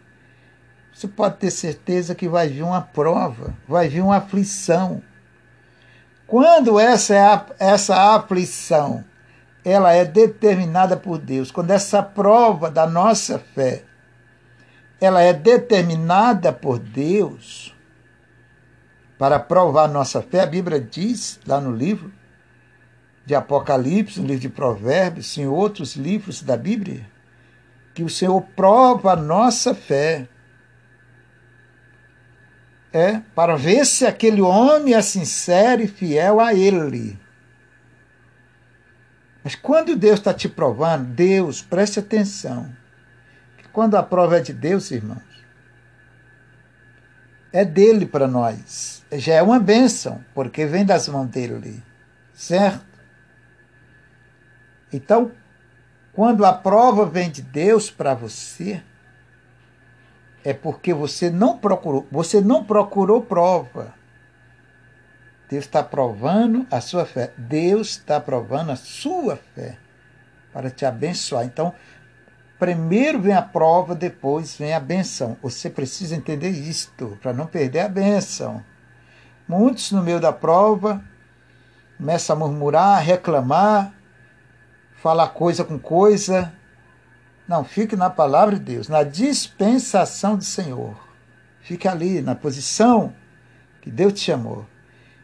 você 0.93 1.07
pode 1.07 1.37
ter 1.37 1.51
certeza 1.51 2.15
que 2.15 2.27
vai 2.27 2.49
vir 2.49 2.63
uma 2.63 2.81
prova, 2.81 3.55
vai 3.67 3.87
vir 3.87 4.01
uma 4.01 4.17
aflição, 4.17 5.01
quando 6.27 6.77
essa, 6.77 7.15
é 7.15 7.21
a, 7.21 7.45
essa 7.57 8.15
aflição 8.15 9.05
ela 9.63 9.93
é 9.93 10.03
determinada 10.03 10.97
por 10.97 11.17
Deus, 11.17 11.51
quando 11.51 11.71
essa 11.71 12.03
prova 12.03 12.69
da 12.69 12.85
nossa 12.85 13.39
fé 13.39 13.83
ela 14.99 15.21
é 15.21 15.33
determinada 15.33 16.51
por 16.51 16.79
Deus 16.79 17.75
para 19.17 19.39
provar 19.39 19.87
nossa 19.87 20.21
fé, 20.21 20.41
a 20.41 20.45
Bíblia 20.45 20.79
diz 20.79 21.39
lá 21.45 21.59
no 21.59 21.75
livro 21.75 22.11
de 23.25 23.33
Apocalipse, 23.35 24.19
no 24.19 24.27
livro 24.27 24.41
de 24.41 24.49
Provérbios, 24.49 25.37
em 25.37 25.47
outros 25.47 25.95
livros 25.95 26.41
da 26.41 26.55
Bíblia, 26.55 27.05
que 27.93 28.03
o 28.03 28.09
Senhor 28.09 28.41
prova 28.55 29.13
a 29.13 29.15
nossa 29.15 29.73
fé 29.73 30.27
é 32.93 33.21
para 33.35 33.55
ver 33.55 33.85
se 33.85 34.05
aquele 34.05 34.41
homem 34.41 34.93
é 34.93 35.01
sincero 35.01 35.81
e 35.81 35.87
fiel 35.87 36.39
a 36.39 36.53
ele. 36.53 37.19
Mas 39.43 39.55
quando 39.55 39.95
Deus 39.95 40.19
está 40.19 40.33
te 40.33 40.49
provando, 40.49 41.05
Deus, 41.13 41.61
preste 41.61 41.99
atenção, 41.99 42.71
quando 43.77 43.93
a 43.93 44.01
prova 44.01 44.37
é 44.37 44.39
de 44.39 44.53
Deus, 44.53 44.89
irmãos, 44.89 45.21
é 47.53 47.63
dele 47.63 48.07
para 48.07 48.27
nós. 48.27 49.05
Já 49.11 49.35
é 49.35 49.41
uma 49.43 49.59
bênção, 49.59 50.25
porque 50.33 50.65
vem 50.65 50.83
das 50.83 51.07
mãos 51.07 51.27
dele, 51.27 51.83
certo? 52.33 52.83
Então, 54.91 55.31
quando 56.11 56.43
a 56.43 56.53
prova 56.53 57.05
vem 57.05 57.29
de 57.29 57.43
Deus 57.43 57.91
para 57.91 58.15
você, 58.15 58.81
é 60.43 60.53
porque 60.53 60.91
você 60.91 61.29
não 61.29 61.59
procurou, 61.59 62.07
você 62.11 62.41
não 62.41 62.63
procurou 62.63 63.21
prova. 63.21 63.93
Deus 65.47 65.65
está 65.65 65.83
provando 65.83 66.65
a 66.71 66.81
sua 66.81 67.05
fé. 67.05 67.31
Deus 67.37 67.89
está 67.89 68.19
provando 68.19 68.71
a 68.71 68.75
sua 68.75 69.35
fé 69.35 69.77
para 70.51 70.71
te 70.71 70.83
abençoar. 70.83 71.45
Então, 71.45 71.75
primeiro 72.59 73.21
vem 73.21 73.33
a 73.33 73.41
prova, 73.41 73.95
depois 73.95 74.55
vem 74.55 74.73
a 74.73 74.79
benção. 74.79 75.37
Você 75.41 75.69
precisa 75.69 76.15
entender 76.15 76.49
isto 76.49 77.17
para 77.21 77.33
não 77.33 77.45
perder 77.45 77.81
a 77.81 77.89
benção. 77.89 78.63
Muitos 79.47 79.91
no 79.91 80.03
meio 80.03 80.19
da 80.19 80.33
prova 80.33 81.03
começam 81.97 82.35
a 82.35 82.39
murmurar, 82.39 83.03
reclamar, 83.03 83.93
falar 84.95 85.29
coisa 85.29 85.63
com 85.63 85.79
coisa, 85.79 86.53
não, 87.47 87.63
fique 87.63 87.95
na 87.95 88.09
palavra 88.09 88.55
de 88.55 88.61
Deus, 88.61 88.89
na 88.89 89.03
dispensação 89.03 90.35
do 90.35 90.43
Senhor. 90.43 90.97
Fique 91.61 91.87
ali, 91.87 92.21
na 92.21 92.35
posição 92.35 93.13
que 93.81 93.89
Deus 93.89 94.13
te 94.13 94.19
chamou. 94.19 94.65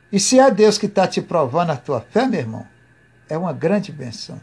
E 0.10 0.20
se 0.20 0.40
é 0.40 0.50
Deus 0.50 0.78
que 0.78 0.86
está 0.86 1.06
te 1.06 1.22
provando 1.22 1.72
a 1.72 1.76
tua 1.76 2.00
fé, 2.00 2.26
meu 2.26 2.40
irmão, 2.40 2.68
é 3.28 3.38
uma 3.38 3.52
grande 3.52 3.92
bênção. 3.92 4.40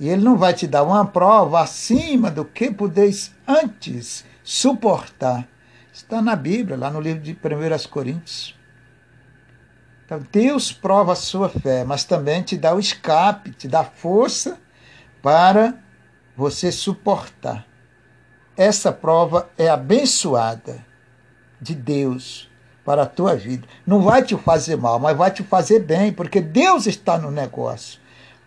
E 0.00 0.08
Ele 0.08 0.24
não 0.24 0.38
vai 0.38 0.54
te 0.54 0.66
dar 0.66 0.82
uma 0.82 1.04
prova 1.04 1.60
acima 1.60 2.30
do 2.30 2.42
que 2.42 2.70
podeis 2.70 3.34
antes 3.46 4.24
suportar. 4.42 5.46
Está 5.92 6.22
na 6.22 6.34
Bíblia, 6.34 6.78
lá 6.78 6.90
no 6.90 7.00
livro 7.00 7.22
de 7.22 7.32
1 7.32 7.88
Coríntios. 7.90 8.58
Então, 10.06 10.26
Deus 10.32 10.72
prova 10.72 11.12
a 11.12 11.16
sua 11.16 11.50
fé, 11.50 11.84
mas 11.84 12.02
também 12.02 12.42
te 12.42 12.56
dá 12.56 12.74
o 12.74 12.80
escape, 12.80 13.50
te 13.50 13.68
dá 13.68 13.84
força 13.84 14.58
para 15.22 15.74
você 16.34 16.72
suportar. 16.72 17.66
Essa 18.56 18.90
prova 18.90 19.50
é 19.58 19.68
abençoada 19.68 20.84
de 21.60 21.74
Deus 21.74 22.50
para 22.84 23.02
a 23.02 23.06
tua 23.06 23.36
vida. 23.36 23.68
Não 23.86 24.00
vai 24.00 24.22
te 24.22 24.34
fazer 24.36 24.76
mal, 24.76 24.98
mas 24.98 25.16
vai 25.16 25.30
te 25.30 25.42
fazer 25.42 25.80
bem, 25.80 26.10
porque 26.10 26.40
Deus 26.40 26.86
está 26.86 27.18
no 27.18 27.30
negócio. 27.30 28.00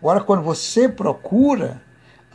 Agora, 0.04 0.20
quando 0.20 0.44
você 0.44 0.90
procura, 0.90 1.82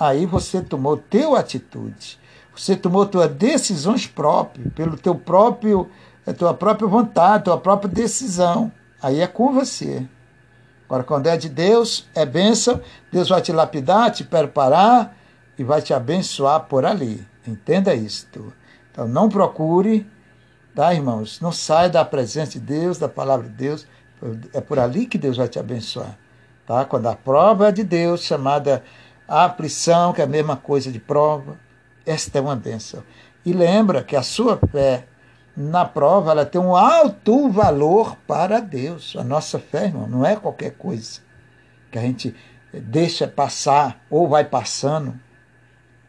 aí 0.01 0.25
você 0.25 0.63
tomou 0.63 0.97
teu 0.97 1.37
atitude. 1.37 2.19
Você 2.57 2.75
tomou 2.75 3.05
tuas 3.05 3.31
decisões 3.31 4.07
próprias, 4.07 4.73
pelo 4.73 4.97
teu 4.97 5.15
próprio, 5.15 5.87
tua 6.39 6.55
própria 6.55 6.89
vontade, 6.89 7.45
tua 7.45 7.59
própria 7.59 7.91
decisão. 7.91 8.73
Aí 9.03 9.21
é 9.21 9.27
com 9.27 9.53
você. 9.53 10.09
Agora, 10.87 11.05
quando 11.05 11.27
é 11.27 11.37
de 11.37 11.51
Deus, 11.51 12.09
é 12.15 12.25
bênção, 12.25 12.81
Deus 13.13 13.29
vai 13.29 13.43
te 13.43 13.53
lapidar, 13.53 14.13
te 14.13 14.25
preparar, 14.25 15.15
e 15.59 15.63
vai 15.63 15.83
te 15.83 15.93
abençoar 15.93 16.61
por 16.61 16.87
ali. 16.87 17.23
Entenda 17.47 17.95
isto. 17.95 18.51
Então 18.91 19.07
não 19.07 19.29
procure, 19.29 20.07
tá, 20.75 20.95
irmãos? 20.95 21.39
Não 21.39 21.53
saia 21.53 21.91
da 21.91 22.03
presença 22.03 22.53
de 22.53 22.61
Deus, 22.61 22.97
da 22.97 23.11
palavra 23.11 23.47
de 23.47 23.55
Deus. 23.55 23.87
É 24.55 24.61
por 24.63 24.79
ali 24.79 25.05
que 25.05 25.19
Deus 25.19 25.37
vai 25.37 25.49
te 25.49 25.59
abençoar. 25.59 26.17
Tá? 26.69 26.85
Quando 26.85 27.07
a 27.07 27.17
prova 27.17 27.69
é 27.69 27.73
de 27.73 27.83
Deus, 27.83 28.25
chamada 28.25 28.85
aflição, 29.27 30.13
que 30.13 30.21
é 30.21 30.25
a 30.25 30.29
mesma 30.29 30.55
coisa 30.55 30.93
de 30.93 30.99
prova, 30.99 31.59
esta 32.05 32.37
é 32.37 32.43
uma 32.43 32.55
bênção. 32.55 33.03
E 33.43 33.55
lembra 33.55 34.05
que 34.05 34.15
a 34.15 34.23
sua 34.23 34.59
fé 34.71 35.07
na 35.57 35.87
prova 35.87 36.31
ela 36.31 36.45
tem 36.45 36.61
um 36.61 36.77
alto 36.77 37.49
valor 37.49 38.19
para 38.27 38.61
Deus. 38.61 39.17
A 39.17 39.25
nossa 39.25 39.59
fé, 39.59 39.87
irmão, 39.87 40.07
não 40.07 40.27
é 40.27 40.37
qualquer 40.37 40.73
coisa 40.73 41.21
que 41.91 41.99
a 41.99 42.03
gente 42.03 42.37
deixa 42.71 43.27
passar 43.27 43.99
ou 44.11 44.29
vai 44.29 44.45
passando. 44.45 45.19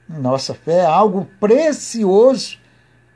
Nossa 0.09 0.53
fé 0.53 0.79
é 0.79 0.85
algo 0.85 1.25
precioso 1.39 2.57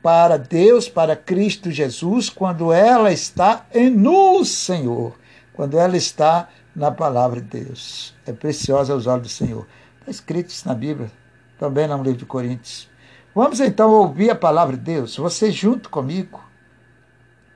para 0.02 0.38
Deus, 0.38 0.88
para 0.88 1.14
Cristo 1.14 1.70
Jesus, 1.70 2.30
quando 2.30 2.72
ela 2.72 3.12
está 3.12 3.66
no 3.92 4.46
Senhor, 4.46 5.18
quando 5.52 5.78
ela 5.78 5.96
está 5.96 6.48
na 6.74 6.90
palavra 6.90 7.40
de 7.40 7.64
Deus. 7.64 8.14
É 8.26 8.32
preciosa 8.32 8.92
aos 8.92 9.06
olhos 9.06 9.22
do 9.22 9.28
Senhor. 9.28 9.66
Está 10.00 10.10
escrito 10.10 10.48
isso 10.48 10.66
na 10.68 10.74
Bíblia, 10.74 11.10
também 11.58 11.86
no 11.86 12.02
livro 12.02 12.18
de 12.18 12.26
Coríntios. 12.26 12.88
Vamos 13.34 13.60
então 13.60 13.90
ouvir 13.90 14.30
a 14.30 14.34
palavra 14.34 14.76
de 14.76 14.82
Deus, 14.82 15.16
você 15.16 15.50
junto 15.50 15.90
comigo. 15.90 16.42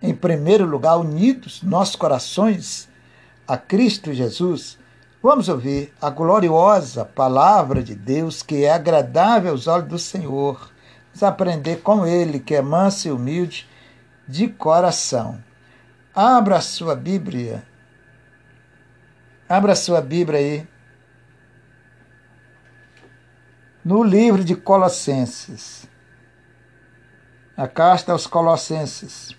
Em 0.00 0.14
primeiro 0.14 0.64
lugar, 0.64 0.96
unidos 0.96 1.62
nossos 1.62 1.96
corações 1.96 2.88
a 3.46 3.56
Cristo 3.56 4.12
Jesus, 4.12 4.78
vamos 5.22 5.48
ouvir 5.48 5.92
a 6.00 6.10
gloriosa 6.10 7.04
palavra 7.04 7.82
de 7.82 7.94
Deus 7.94 8.42
que 8.42 8.64
é 8.64 8.72
agradável 8.72 9.52
aos 9.52 9.66
olhos 9.66 9.88
do 9.88 9.98
Senhor. 9.98 10.70
Vamos 11.08 11.22
aprender 11.22 11.76
com 11.76 12.06
Ele, 12.06 12.38
que 12.38 12.54
é 12.54 12.62
manso 12.62 13.08
e 13.08 13.10
humilde 13.10 13.68
de 14.26 14.48
coração. 14.48 15.38
Abra 16.14 16.56
a 16.56 16.60
sua 16.60 16.94
Bíblia. 16.94 17.64
Abra 19.48 19.74
sua 19.74 20.02
Bíblia 20.02 20.38
aí. 20.38 20.68
No 23.82 24.02
livro 24.02 24.44
de 24.44 24.54
Colossenses. 24.54 25.88
A 27.56 27.66
carta 27.66 28.12
aos 28.12 28.26
Colossenses. 28.26 29.34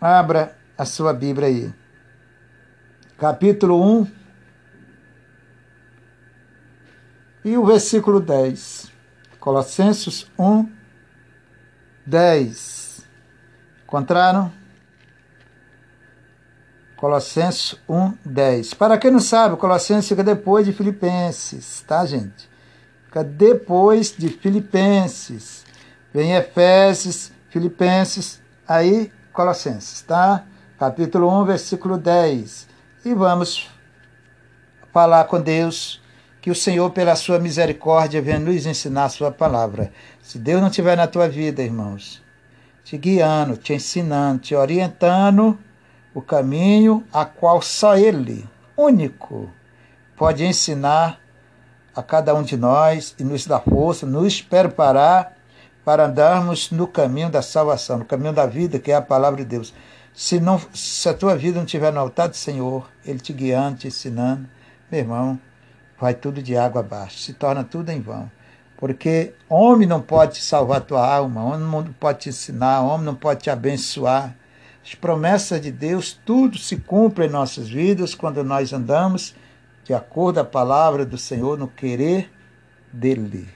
Abra 0.00 0.58
a 0.76 0.84
sua 0.84 1.12
Bíblia 1.12 1.46
aí. 1.46 1.74
Capítulo 3.16 3.80
1. 4.00 4.10
E 7.44 7.56
o 7.56 7.64
versículo 7.64 8.18
10. 8.18 8.90
Colossenses 9.38 10.26
1, 10.38 10.70
10. 12.04 13.06
Encontraram? 13.84 14.59
Colossenses 17.00 17.76
1, 17.88 18.12
10. 18.26 18.74
Para 18.74 18.98
quem 18.98 19.10
não 19.10 19.20
sabe, 19.20 19.56
Colossenses 19.56 20.06
fica 20.06 20.22
depois 20.22 20.66
de 20.66 20.72
Filipenses, 20.74 21.82
tá, 21.88 22.04
gente? 22.04 22.46
Fica 23.06 23.24
depois 23.24 24.14
de 24.14 24.28
Filipenses. 24.28 25.64
Vem 26.12 26.34
Efésios, 26.34 27.32
Filipenses, 27.48 28.42
aí 28.68 29.10
Colossenses, 29.32 30.02
tá? 30.02 30.44
Capítulo 30.78 31.32
1, 31.40 31.46
versículo 31.46 31.96
10. 31.96 32.68
E 33.06 33.14
vamos 33.14 33.70
falar 34.92 35.24
com 35.24 35.40
Deus 35.40 36.02
que 36.42 36.50
o 36.50 36.54
Senhor, 36.54 36.90
pela 36.90 37.16
sua 37.16 37.38
misericórdia, 37.38 38.20
venha 38.20 38.38
nos 38.38 38.66
ensinar 38.66 39.04
a 39.04 39.08
sua 39.08 39.32
palavra. 39.32 39.90
Se 40.20 40.38
Deus 40.38 40.60
não 40.60 40.68
estiver 40.68 40.98
na 40.98 41.06
tua 41.06 41.30
vida, 41.30 41.62
irmãos, 41.62 42.22
te 42.84 42.98
guiando, 42.98 43.56
te 43.56 43.72
ensinando, 43.72 44.40
te 44.40 44.54
orientando 44.54 45.58
o 46.20 46.22
caminho 46.22 47.02
a 47.12 47.24
qual 47.24 47.62
só 47.62 47.96
Ele, 47.96 48.46
único, 48.76 49.50
pode 50.16 50.44
ensinar 50.44 51.18
a 51.96 52.02
cada 52.02 52.34
um 52.34 52.42
de 52.42 52.56
nós 52.56 53.14
e 53.18 53.24
nos 53.24 53.46
dar 53.46 53.60
força, 53.60 54.06
nos 54.06 54.42
preparar 54.42 55.32
para 55.82 56.06
andarmos 56.06 56.70
no 56.70 56.86
caminho 56.86 57.30
da 57.30 57.40
salvação, 57.40 57.98
no 57.98 58.04
caminho 58.04 58.34
da 58.34 58.46
vida, 58.46 58.78
que 58.78 58.92
é 58.92 58.94
a 58.94 59.02
palavra 59.02 59.38
de 59.38 59.46
Deus. 59.46 59.74
Se, 60.12 60.38
não, 60.38 60.60
se 60.74 61.08
a 61.08 61.14
tua 61.14 61.36
vida 61.36 61.56
não 61.56 61.64
estiver 61.64 61.90
no 61.90 62.00
altar 62.00 62.28
do 62.28 62.36
Senhor, 62.36 62.88
Ele 63.04 63.18
te 63.18 63.32
guiando, 63.32 63.78
te 63.78 63.88
ensinando, 63.88 64.46
meu 64.90 65.00
irmão, 65.00 65.40
vai 65.98 66.12
tudo 66.12 66.42
de 66.42 66.54
água 66.54 66.80
abaixo, 66.80 67.18
se 67.18 67.32
torna 67.32 67.64
tudo 67.64 67.90
em 67.90 68.00
vão. 68.00 68.30
Porque 68.76 69.34
homem 69.48 69.88
não 69.88 70.02
pode 70.02 70.38
salvar 70.38 70.82
tua 70.82 71.06
alma, 71.06 71.42
homem 71.42 71.60
não 71.60 71.92
pode 71.94 72.20
te 72.20 72.28
ensinar, 72.28 72.82
homem 72.82 73.06
não 73.06 73.14
pode 73.14 73.40
te 73.40 73.50
abençoar. 73.50 74.34
As 74.90 74.94
promessas 74.96 75.60
de 75.60 75.70
Deus, 75.70 76.18
tudo 76.26 76.58
se 76.58 76.76
cumpre 76.76 77.26
em 77.26 77.30
nossas 77.30 77.68
vidas 77.68 78.12
quando 78.12 78.42
nós 78.42 78.72
andamos 78.72 79.36
de 79.84 79.94
acordo 79.94 80.40
a 80.40 80.44
palavra 80.44 81.06
do 81.06 81.16
Senhor, 81.16 81.56
no 81.56 81.68
querer 81.68 82.28
dele. 82.92 83.48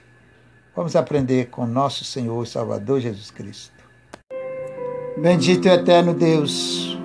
Vamos 0.73 0.95
aprender 0.95 1.47
com 1.47 1.65
nosso 1.65 2.05
Senhor 2.05 2.41
e 2.41 2.47
Salvador 2.47 3.01
Jesus 3.01 3.31
Cristo. 3.31 3.73
Bendito 5.17 5.67
e 5.67 5.71
eterno 5.71 6.13
Deus, 6.13 6.97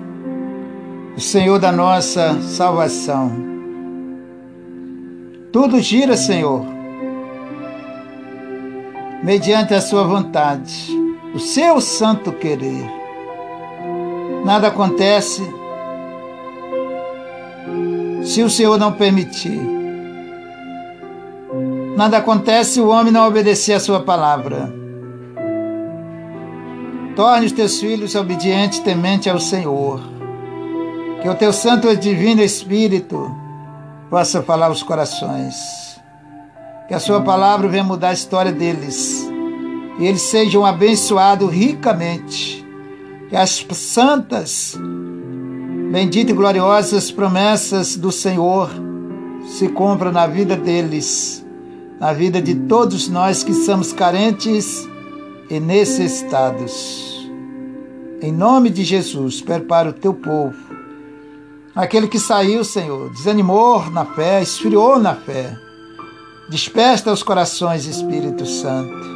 o 1.17 1.19
Senhor 1.19 1.59
da 1.59 1.73
nossa 1.73 2.41
salvação. 2.41 3.33
Tudo 5.51 5.81
gira, 5.81 6.15
Senhor, 6.15 6.65
mediante 9.21 9.73
a 9.73 9.81
Sua 9.81 10.05
vontade, 10.05 10.87
o 11.35 11.39
seu 11.39 11.81
santo 11.81 12.31
querer. 12.31 13.00
Nada 14.43 14.67
acontece 14.67 15.43
se 18.23 18.41
o 18.41 18.49
Senhor 18.49 18.77
não 18.77 18.91
permitir. 18.91 19.61
Nada 21.95 22.17
acontece 22.17 22.73
se 22.73 22.81
o 22.81 22.89
homem 22.89 23.11
não 23.11 23.27
obedecer 23.27 23.73
a 23.73 23.79
Sua 23.79 23.99
palavra. 23.99 24.73
Torne 27.15 27.45
os 27.45 27.51
teus 27.51 27.79
filhos 27.79 28.15
obedientes, 28.15 28.79
temente 28.79 29.29
ao 29.29 29.39
Senhor. 29.39 30.01
Que 31.21 31.29
o 31.29 31.35
teu 31.35 31.53
santo 31.53 31.87
e 31.87 31.95
divino 31.95 32.41
Espírito 32.41 33.29
possa 34.09 34.41
falar 34.41 34.67
aos 34.67 34.81
corações. 34.81 35.55
Que 36.87 36.93
a 36.93 36.99
sua 36.99 37.21
palavra 37.21 37.67
venha 37.67 37.83
mudar 37.83 38.09
a 38.09 38.13
história 38.13 38.51
deles. 38.51 39.29
E 39.99 40.05
eles 40.05 40.21
sejam 40.23 40.65
abençoados 40.65 41.51
ricamente. 41.51 42.65
Que 43.31 43.37
as 43.37 43.65
santas, 43.71 44.77
benditas 45.89 46.31
e 46.31 46.35
gloriosas 46.35 47.09
promessas 47.11 47.95
do 47.95 48.11
Senhor 48.11 48.69
se 49.47 49.69
cumpram 49.69 50.11
na 50.11 50.27
vida 50.27 50.57
deles, 50.57 51.41
na 51.97 52.11
vida 52.11 52.41
de 52.41 52.53
todos 52.53 53.07
nós 53.07 53.41
que 53.41 53.53
somos 53.53 53.93
carentes 53.93 54.85
e 55.49 55.61
necessitados. 55.61 57.25
Em 58.21 58.33
nome 58.33 58.69
de 58.69 58.83
Jesus, 58.83 59.39
prepara 59.39 59.91
o 59.91 59.93
teu 59.93 60.13
povo. 60.13 60.57
Aquele 61.73 62.09
que 62.09 62.19
saiu, 62.19 62.65
Senhor, 62.65 63.11
desanimou 63.11 63.89
na 63.91 64.03
fé, 64.03 64.41
esfriou 64.41 64.99
na 64.99 65.15
fé. 65.15 65.55
Desperta 66.49 67.13
os 67.13 67.23
corações, 67.23 67.85
Espírito 67.85 68.45
Santo. 68.45 69.09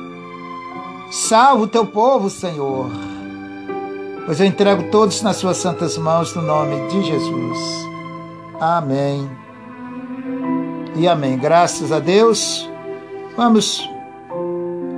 Salva 1.11 1.63
o 1.63 1.67
teu 1.67 1.85
povo, 1.85 2.29
Senhor. 2.29 2.89
Pois 4.25 4.39
eu 4.39 4.47
entrego 4.47 4.89
todos 4.89 5.21
nas 5.21 5.35
suas 5.35 5.57
santas 5.57 5.97
mãos, 5.99 6.33
no 6.33 6.41
nome 6.41 6.87
de 6.87 7.03
Jesus. 7.03 7.59
Amém. 8.59 9.29
E 10.95 11.07
amém. 11.07 11.37
Graças 11.37 11.91
a 11.91 11.99
Deus. 11.99 12.67
Vamos 13.37 13.87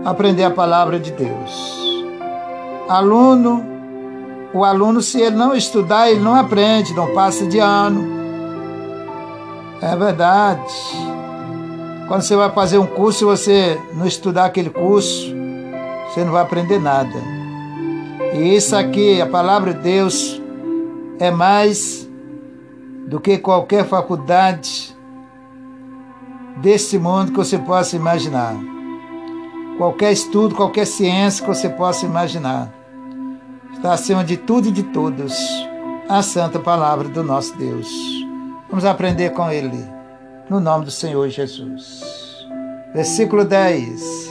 aprender 0.05 0.45
a 0.45 0.51
palavra 0.51 0.97
de 0.97 1.11
Deus. 1.11 1.77
Aluno, 2.87 3.65
o 4.53 4.63
aluno, 4.63 5.01
se 5.01 5.19
ele 5.19 5.35
não 5.35 5.53
estudar, 5.53 6.09
ele 6.09 6.21
não 6.21 6.33
aprende, 6.33 6.93
não 6.93 7.13
passa 7.13 7.45
de 7.45 7.59
ano. 7.59 8.07
É 9.81 9.93
verdade. 9.93 10.73
Quando 12.07 12.21
você 12.21 12.37
vai 12.37 12.49
fazer 12.51 12.77
um 12.77 12.87
curso, 12.87 13.25
você 13.25 13.77
não 13.93 14.07
estudar 14.07 14.45
aquele 14.45 14.69
curso, 14.69 15.35
você 16.07 16.23
não 16.23 16.31
vai 16.31 16.43
aprender 16.43 16.79
nada. 16.79 17.36
E 18.33 18.55
isso 18.55 18.75
aqui, 18.75 19.21
a 19.21 19.27
palavra 19.27 19.73
de 19.73 19.81
Deus, 19.81 20.41
é 21.19 21.31
mais 21.31 22.09
do 23.07 23.19
que 23.19 23.37
qualquer 23.37 23.85
faculdade 23.85 24.95
desse 26.57 26.97
mundo 26.97 27.31
que 27.31 27.37
você 27.37 27.57
possa 27.57 27.95
imaginar 27.95 28.55
qualquer 29.77 30.11
estudo, 30.11 30.55
qualquer 30.55 30.85
ciência 30.85 31.45
que 31.45 31.49
você 31.49 31.69
possa 31.69 32.05
imaginar. 32.05 32.73
Está 33.73 33.93
acima 33.93 34.23
de 34.23 34.35
tudo 34.35 34.69
e 34.69 34.71
de 34.71 34.83
todos 34.83 35.37
a 36.09 36.21
santa 36.21 36.59
palavra 36.59 37.07
do 37.07 37.23
nosso 37.23 37.55
Deus. 37.57 37.87
Vamos 38.69 38.85
aprender 38.85 39.31
com 39.31 39.49
ele, 39.51 39.85
no 40.49 40.59
nome 40.59 40.85
do 40.85 40.91
Senhor 40.91 41.29
Jesus. 41.29 42.03
Versículo 42.93 43.45
10. 43.45 44.26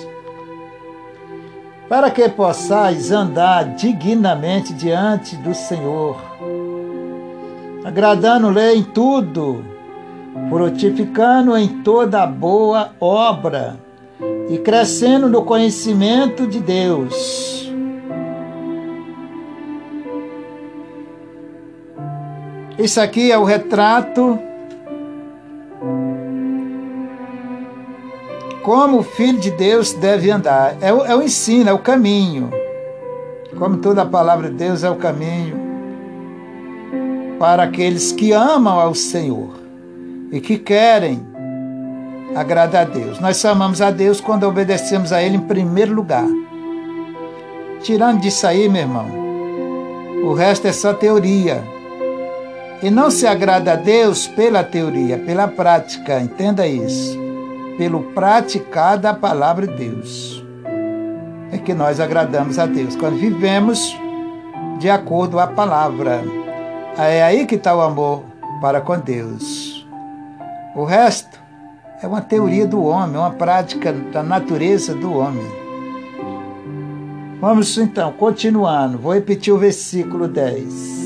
Para 1.88 2.10
que 2.10 2.28
possais 2.28 3.12
andar 3.12 3.76
dignamente 3.76 4.74
diante 4.74 5.36
do 5.36 5.54
Senhor, 5.54 6.20
agradando-lhe 7.84 8.74
em 8.74 8.82
tudo, 8.82 9.64
frutificando 10.48 11.56
em 11.56 11.82
toda 11.82 12.26
boa 12.26 12.90
obra 13.00 13.76
e 14.50 14.58
crescendo 14.58 15.28
no 15.28 15.44
conhecimento 15.44 16.44
de 16.46 16.58
Deus. 16.58 17.72
Isso 22.76 23.00
aqui 23.00 23.30
é 23.30 23.38
o 23.38 23.44
retrato 23.44 24.38
como 28.66 28.98
o 28.98 29.02
filho 29.04 29.38
de 29.38 29.52
Deus 29.52 29.92
deve 29.92 30.28
andar. 30.28 30.76
É 30.80 30.92
o, 30.92 31.06
é 31.06 31.14
o 31.14 31.22
ensino, 31.22 31.70
é 31.70 31.72
o 31.72 31.78
caminho. 31.78 32.50
Como 33.56 33.76
toda 33.76 34.02
a 34.02 34.06
palavra 34.06 34.50
de 34.50 34.56
Deus 34.56 34.82
é 34.82 34.90
o 34.90 34.96
caminho 34.96 35.56
para 37.38 37.62
aqueles 37.62 38.10
que 38.10 38.32
amam 38.32 38.80
ao 38.80 38.92
Senhor 38.92 39.50
e 40.32 40.40
que 40.40 40.58
querem 40.58 41.24
agrada 42.34 42.80
a 42.80 42.84
Deus. 42.84 43.20
Nós 43.20 43.44
amamos 43.44 43.80
a 43.80 43.92
Deus 43.92 44.20
quando 44.20 44.42
obedecemos 44.42 45.12
a 45.12 45.22
Ele 45.22 45.36
em 45.36 45.46
primeiro 45.46 45.94
lugar. 45.94 46.26
Tirando 47.82 48.20
disso 48.20 48.48
aí, 48.48 48.68
meu 48.68 48.82
irmão, 48.82 49.06
o 50.24 50.34
resto 50.34 50.66
é 50.66 50.72
só 50.72 50.92
teoria. 50.92 51.62
E 52.82 52.90
não 52.90 53.12
se 53.12 53.28
agrada 53.28 53.74
a 53.74 53.76
Deus 53.76 54.26
pela 54.26 54.64
teoria, 54.64 55.18
pela 55.18 55.46
prática, 55.46 56.20
entenda 56.20 56.66
isso. 56.66 57.25
Pelo 57.78 58.02
praticar 58.12 58.98
da 58.98 59.12
palavra 59.12 59.66
de 59.66 59.74
Deus. 59.74 60.44
É 61.52 61.58
que 61.58 61.74
nós 61.74 62.00
agradamos 62.00 62.58
a 62.58 62.66
Deus. 62.66 62.96
Quando 62.96 63.16
vivemos 63.16 63.96
de 64.78 64.90
acordo 64.90 65.38
a 65.38 65.46
palavra. 65.46 66.22
É 66.98 67.22
aí 67.22 67.46
que 67.46 67.56
está 67.56 67.74
o 67.76 67.80
amor 67.80 68.24
para 68.60 68.80
com 68.80 68.98
Deus. 68.98 69.86
O 70.74 70.84
resto 70.84 71.40
é 72.02 72.06
uma 72.06 72.20
teoria 72.20 72.66
do 72.66 72.82
homem, 72.84 73.16
uma 73.16 73.30
prática 73.30 73.92
da 73.92 74.22
natureza 74.22 74.94
do 74.94 75.14
homem. 75.14 75.46
Vamos 77.40 77.76
então, 77.78 78.12
continuando. 78.12 78.98
Vou 78.98 79.12
repetir 79.12 79.52
o 79.52 79.58
versículo 79.58 80.26
10 80.26 81.05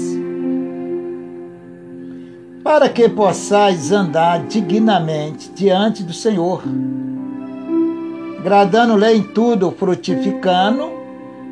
para 2.62 2.88
que 2.88 3.08
possais 3.08 3.90
andar 3.90 4.46
dignamente 4.46 5.50
diante 5.50 6.02
do 6.02 6.12
Senhor, 6.12 6.62
agradando-lhe 8.38 9.14
em 9.14 9.22
tudo, 9.22 9.70
frutificando 9.70 10.90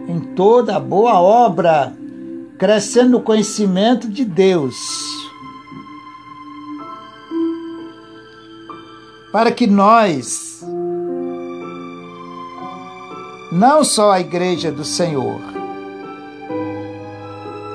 em 0.07 0.21
toda 0.21 0.79
boa 0.79 1.21
obra, 1.21 1.93
crescendo 2.59 3.13
no 3.13 3.21
conhecimento 3.21 4.09
de 4.09 4.25
Deus. 4.25 4.77
Para 9.33 9.53
que 9.53 9.67
nós, 9.67 10.65
não 13.53 13.85
só 13.85 14.13
a 14.13 14.21
igreja 14.21 14.73
do 14.73 14.85
Senhor, 14.85 15.41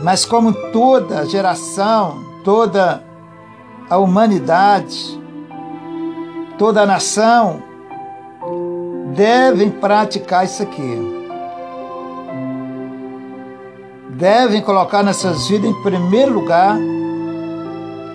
mas 0.04 0.26
como 0.26 0.54
toda 0.72 1.26
geração, 1.26 2.24
toda 2.44 3.03
a 3.94 3.98
humanidade, 4.00 5.22
toda 6.58 6.82
a 6.82 6.86
nação 6.86 7.62
devem 9.14 9.70
praticar 9.70 10.44
isso 10.46 10.64
aqui. 10.64 10.98
Devem 14.18 14.64
colocar 14.64 15.04
nessas 15.04 15.48
vidas 15.48 15.70
em 15.70 15.84
primeiro 15.84 16.34
lugar 16.34 16.76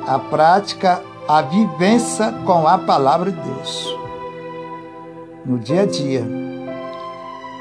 a 0.05 0.19
prática, 0.19 1.01
a 1.29 1.43
vivência 1.43 2.33
com 2.45 2.67
a 2.67 2.79
palavra 2.79 3.31
de 3.31 3.41
Deus. 3.41 3.97
No 5.47 5.61
dia 5.61 5.83
a 5.83 5.87
dia. 5.87 6.27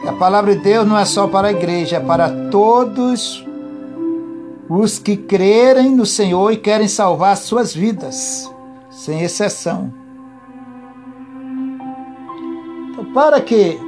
a 0.07 0.13
palavra 0.13 0.55
de 0.55 0.61
Deus 0.63 0.87
não 0.87 0.97
é 0.97 1.05
só 1.05 1.27
para 1.27 1.49
a 1.49 1.51
igreja, 1.51 1.97
é 1.97 1.99
para 1.99 2.49
todos 2.49 3.45
os 3.45 3.56
que 5.03 5.15
crerem 5.15 5.95
no 5.95 6.05
Senhor 6.05 6.51
e 6.51 6.57
querem 6.57 6.87
salvar 6.87 7.37
suas 7.37 7.73
vidas, 7.73 8.51
sem 8.89 9.21
exceção. 9.21 9.93
Então, 12.91 13.05
para 13.13 13.39
que 13.39 13.79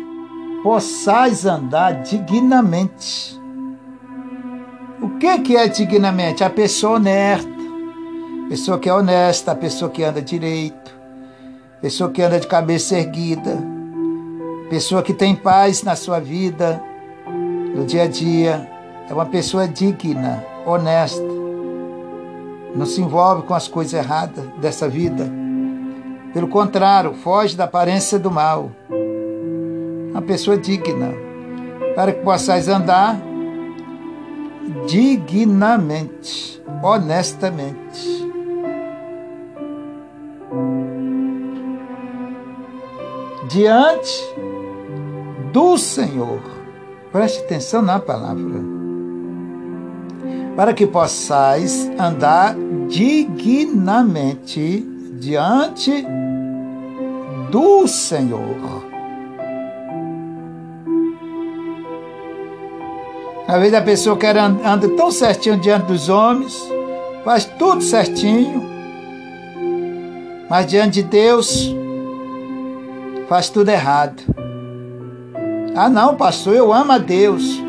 possais 0.64 1.46
andar 1.46 2.04
dignamente. 2.04 3.40
O 5.02 5.18
que, 5.18 5.40
que 5.40 5.56
é 5.56 5.68
dignamente? 5.68 6.44
A 6.44 6.50
pessoa 6.50 6.96
honesta, 6.96 7.50
pessoa 8.50 8.80
que 8.80 8.90
é 8.90 8.94
honesta, 8.94 9.52
a 9.52 9.56
pessoa 9.56 9.90
que 9.90 10.04
anda 10.04 10.22
direito, 10.22 10.94
pessoa 11.82 12.10
que 12.10 12.22
anda 12.22 12.40
de 12.40 12.48
cabeça 12.48 12.98
erguida, 12.98 13.58
pessoa 14.70 15.02
que 15.02 15.14
tem 15.14 15.36
paz 15.36 15.84
na 15.84 15.96
sua 15.96 16.20
vida, 16.20 16.82
no 17.76 17.86
dia 17.86 18.04
a 18.04 18.08
dia, 18.08 18.70
é 19.10 19.14
uma 19.14 19.26
pessoa 19.26 19.68
digna 19.68 20.49
honesta, 20.66 21.40
não 22.76 22.86
se 22.86 23.02
envolve 23.02 23.44
com 23.44 23.54
as 23.54 23.68
coisas 23.68 23.94
erradas 23.94 24.46
dessa 24.60 24.88
vida. 24.88 25.30
Pelo 26.34 26.48
contrário, 26.48 27.14
foge 27.14 27.56
da 27.56 27.64
aparência 27.64 28.20
do 28.20 28.30
mal. 28.30 28.72
Uma 30.12 30.22
pessoa 30.22 30.58
digna, 30.58 31.12
para 31.96 32.14
que 32.14 32.22
possais 32.22 32.68
andar 32.68 33.20
dignamente, 34.88 36.62
honestamente. 36.84 38.30
Diante 43.48 44.36
do 45.52 45.78
Senhor. 45.78 46.40
Preste 47.12 47.40
atenção 47.44 47.82
na 47.82 48.00
palavra 48.00 48.79
para 50.60 50.74
que 50.74 50.86
possais 50.86 51.90
andar 51.98 52.54
dignamente 52.90 54.86
diante 55.14 56.06
do 57.50 57.88
Senhor. 57.88 58.84
Às 63.48 63.58
vezes 63.58 63.74
a 63.74 63.82
pessoa 63.82 64.18
quer 64.18 64.36
anda 64.38 64.90
tão 64.98 65.10
certinho 65.10 65.56
diante 65.56 65.86
dos 65.86 66.10
homens, 66.10 66.54
faz 67.24 67.46
tudo 67.46 67.82
certinho, 67.82 68.62
mas 70.50 70.68
diante 70.68 71.02
de 71.02 71.04
Deus 71.04 71.74
faz 73.30 73.48
tudo 73.50 73.70
errado. 73.70 74.22
Ah, 75.74 75.88
não, 75.88 76.18
pastor, 76.18 76.54
eu 76.54 76.74
amo 76.74 76.92
a 76.92 76.98
Deus. 76.98 77.69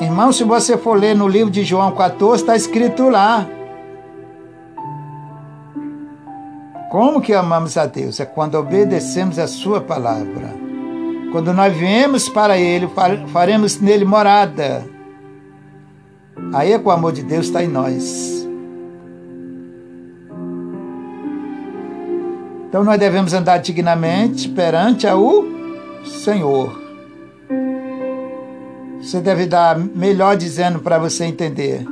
Irmão, 0.00 0.32
se 0.32 0.42
você 0.42 0.76
for 0.76 0.98
ler 0.98 1.14
no 1.14 1.28
livro 1.28 1.50
de 1.50 1.62
João 1.62 1.92
14, 1.92 2.42
está 2.42 2.56
escrito 2.56 3.08
lá. 3.08 3.46
Como 6.90 7.20
que 7.20 7.32
amamos 7.32 7.76
a 7.76 7.86
Deus? 7.86 8.20
É 8.20 8.24
quando 8.24 8.56
obedecemos 8.56 9.38
a 9.38 9.46
Sua 9.46 9.80
palavra. 9.80 10.52
Quando 11.32 11.52
nós 11.52 11.76
viemos 11.76 12.28
para 12.28 12.58
Ele, 12.58 12.88
faremos 13.28 13.80
nele 13.80 14.04
morada. 14.04 14.84
Aí 16.52 16.72
é 16.72 16.78
que 16.78 16.86
o 16.86 16.90
amor 16.90 17.12
de 17.12 17.22
Deus 17.22 17.46
está 17.46 17.62
em 17.62 17.68
nós. 17.68 18.46
Então 22.68 22.82
nós 22.82 22.98
devemos 22.98 23.32
andar 23.32 23.58
dignamente 23.58 24.48
perante 24.48 25.06
o 25.06 25.46
Senhor. 26.04 26.83
Você 29.04 29.20
deve 29.20 29.44
dar 29.44 29.78
melhor 29.78 30.34
dizendo 30.34 30.80
para 30.80 30.98
você 30.98 31.26
entender. 31.26 31.86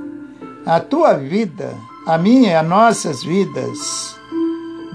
A 0.65 0.81
tua 0.81 1.13
vida, 1.13 1.75
a 2.07 2.17
minha 2.17 2.53
e 2.53 2.55
as 2.55 2.67
nossas 2.67 3.23
vidas 3.23 4.17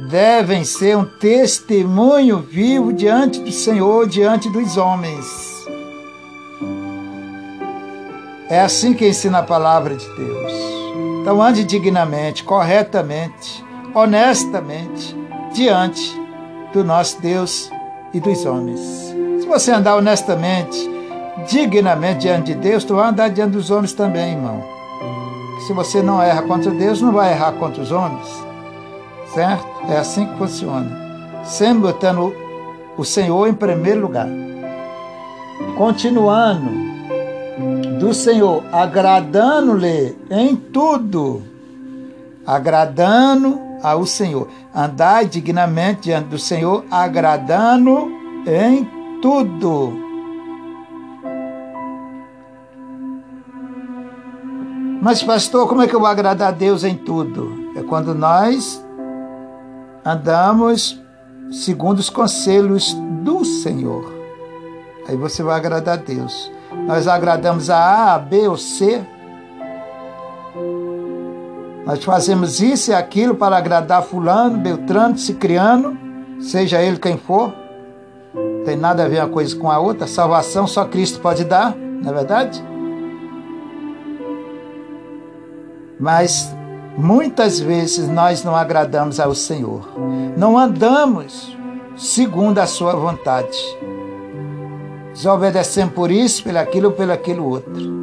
devem 0.09 0.63
ser 0.63 0.97
um 0.97 1.05
testemunho 1.05 2.39
vivo 2.39 2.91
diante 2.91 3.39
do 3.39 3.51
Senhor, 3.51 4.07
diante 4.07 4.49
dos 4.49 4.77
homens. 4.77 5.25
É 8.49 8.61
assim 8.61 8.95
que 8.95 9.07
ensina 9.07 9.39
a 9.39 9.43
palavra 9.43 9.95
de 9.95 10.07
Deus. 10.15 10.53
Então 11.21 11.39
ande 11.39 11.63
dignamente, 11.63 12.43
corretamente, 12.43 13.63
honestamente 13.93 15.15
diante 15.53 16.19
do 16.73 16.83
nosso 16.83 17.21
Deus 17.21 17.69
e 18.11 18.19
dos 18.19 18.43
homens. 18.43 18.79
Se 19.39 19.45
você 19.45 19.71
andar 19.71 19.97
honestamente, 19.97 20.96
dignamente 21.45 22.21
diante 22.21 22.53
de 22.53 22.55
Deus, 22.55 22.83
tu 22.83 22.95
vai 22.95 23.09
andar 23.09 23.29
diante 23.29 23.51
dos 23.51 23.69
homens 23.69 23.93
também, 23.93 24.31
irmão. 24.31 24.63
Se 25.65 25.73
você 25.73 26.01
não 26.01 26.21
erra 26.21 26.41
contra 26.43 26.71
Deus, 26.71 27.01
não 27.01 27.11
vai 27.11 27.33
errar 27.33 27.51
contra 27.53 27.81
os 27.81 27.91
homens. 27.91 28.27
Certo? 29.33 29.67
É 29.89 29.97
assim 29.97 30.25
que 30.25 30.37
funciona. 30.37 31.43
Sempre 31.43 31.83
botando 31.83 32.33
o 32.97 33.03
Senhor 33.03 33.47
em 33.47 33.53
primeiro 33.53 34.01
lugar. 34.01 34.27
Continuando 35.75 36.87
do 37.99 38.13
Senhor, 38.13 38.63
agradando-lhe 38.71 40.15
em 40.29 40.55
tudo. 40.55 41.43
Agradando 42.45 43.59
ao 43.83 44.05
Senhor. 44.05 44.47
Andar 44.73 45.25
dignamente 45.25 46.03
diante 46.03 46.29
do 46.29 46.39
Senhor, 46.39 46.85
agradando 46.89 48.09
em 48.45 48.87
tudo 49.21 50.06
Mas, 55.01 55.21
pastor, 55.21 55.67
como 55.67 55.81
é 55.81 55.87
que 55.87 55.95
eu 55.95 55.99
vou 55.99 56.09
agradar 56.09 56.49
a 56.49 56.51
Deus 56.51 56.83
em 56.83 56.95
tudo? 56.95 57.71
É 57.75 57.83
quando 57.83 58.15
nós 58.15 58.83
andamos 60.03 60.99
segundo 61.51 61.99
os 61.99 62.09
conselhos 62.09 62.93
do 63.23 63.45
Senhor. 63.45 64.11
Aí 65.07 65.15
você 65.15 65.43
vai 65.43 65.55
agradar 65.55 65.97
a 65.97 66.01
Deus. 66.01 66.51
Nós 66.85 67.07
agradamos 67.07 67.69
a 67.69 68.15
A, 68.15 68.19
B 68.19 68.47
ou 68.47 68.57
C. 68.57 69.05
Nós 71.85 72.03
fazemos 72.03 72.59
isso 72.59 72.91
e 72.91 72.93
aquilo 72.93 73.35
para 73.35 73.55
agradar 73.55 74.03
fulano, 74.03 74.57
beltrano, 74.57 75.17
cicriano, 75.17 75.97
seja 76.41 76.81
ele 76.81 76.97
quem 76.97 77.17
for. 77.17 77.53
Não 78.33 78.63
tem 78.65 78.75
nada 78.75 79.05
a 79.05 79.07
ver 79.07 79.19
uma 79.19 79.29
coisa 79.29 79.55
com 79.55 79.71
a 79.71 79.79
outra. 79.79 80.05
Salvação 80.05 80.67
só 80.67 80.83
Cristo 80.83 81.21
pode 81.21 81.45
dar. 81.45 81.73
não 81.75 82.11
é 82.11 82.13
verdade? 82.13 82.61
Mas 85.99 86.55
muitas 86.97 87.59
vezes 87.59 88.07
nós 88.07 88.43
não 88.43 88.55
agradamos 88.55 89.19
ao 89.19 89.33
Senhor, 89.33 89.87
não 90.37 90.57
andamos 90.57 91.55
segundo 91.95 92.59
a 92.59 92.67
Sua 92.67 92.93
vontade, 92.93 93.57
desobedecemos 95.13 95.93
por 95.93 96.11
isso, 96.11 96.43
pelo 96.43 96.59
aquilo 96.59 96.89
ou 96.89 96.93
pelo 96.93 97.11
aquilo 97.11 97.49
outro. 97.49 97.97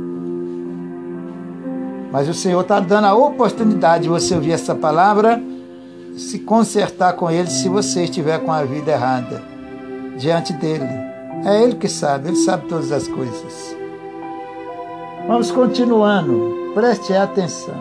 Mas 2.11 2.29
o 2.29 2.35
Senhor 2.35 2.61
está 2.61 2.79
dando 2.79 3.07
a 3.07 3.15
oportunidade 3.15 4.05
de 4.05 4.09
você 4.09 4.35
ouvir 4.35 4.53
essa 4.53 4.75
palavra, 4.75 5.43
se 6.17 6.39
consertar 6.41 7.15
com 7.15 7.31
Ele 7.31 7.51
se 7.51 7.69
você 7.69 8.05
estiver 8.05 8.39
com 8.39 8.53
a 8.53 8.63
vida 8.63 8.93
errada 8.93 9.43
diante 10.17 10.53
dele. 10.53 10.89
É 11.45 11.63
Ele 11.63 11.75
que 11.75 11.89
sabe, 11.89 12.29
Ele 12.29 12.37
sabe 12.37 12.69
todas 12.69 12.93
as 12.93 13.09
coisas. 13.09 13.84
Vamos 15.27 15.51
continuando, 15.51 16.73
preste 16.75 17.15
atenção. 17.15 17.75